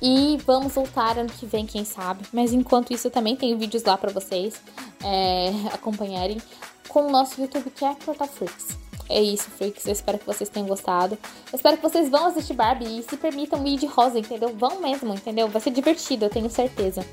E 0.00 0.38
vamos 0.44 0.72
voltar 0.72 1.16
ano 1.16 1.30
que 1.30 1.46
vem, 1.46 1.64
quem 1.64 1.84
sabe. 1.84 2.24
Mas 2.32 2.52
enquanto 2.52 2.92
isso, 2.92 3.08
também 3.08 3.36
tenho 3.36 3.56
vídeos 3.56 3.84
lá 3.84 3.96
pra 3.96 4.10
vocês 4.10 4.60
é, 5.04 5.52
acompanharem 5.72 6.42
com 6.88 7.06
o 7.06 7.10
nosso 7.10 7.40
YouTube, 7.40 7.70
que 7.70 7.84
é 7.84 7.94
Portal 7.94 8.26
Freaks. 8.26 8.76
É 9.12 9.20
isso, 9.20 9.50
Freaks. 9.50 9.86
Eu 9.86 9.92
espero 9.92 10.18
que 10.18 10.24
vocês 10.24 10.48
tenham 10.48 10.66
gostado. 10.66 11.18
Eu 11.52 11.56
espero 11.56 11.76
que 11.76 11.82
vocês 11.82 12.08
vão 12.08 12.26
assistir 12.26 12.54
Barbie 12.54 12.98
e 12.98 13.02
se 13.02 13.16
permitam 13.16 13.64
ir 13.66 13.78
de 13.78 13.86
rosa, 13.86 14.18
entendeu? 14.18 14.54
Vão 14.56 14.80
mesmo, 14.80 15.12
entendeu? 15.12 15.48
Vai 15.48 15.60
ser 15.60 15.70
divertido, 15.70 16.24
eu 16.24 16.30
tenho 16.30 16.48
certeza. 16.48 17.04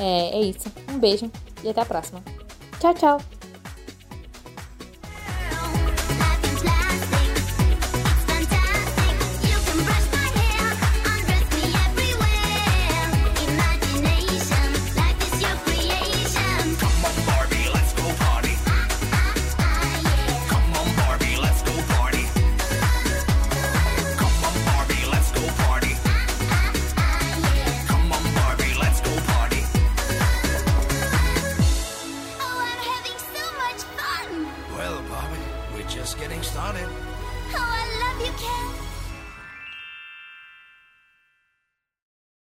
É, 0.00 0.38
é 0.38 0.40
isso. 0.40 0.70
Um 0.90 0.98
beijo 0.98 1.30
e 1.62 1.68
até 1.68 1.80
a 1.80 1.86
próxima. 1.86 2.22
Tchau, 2.80 2.94
tchau! 2.94 3.37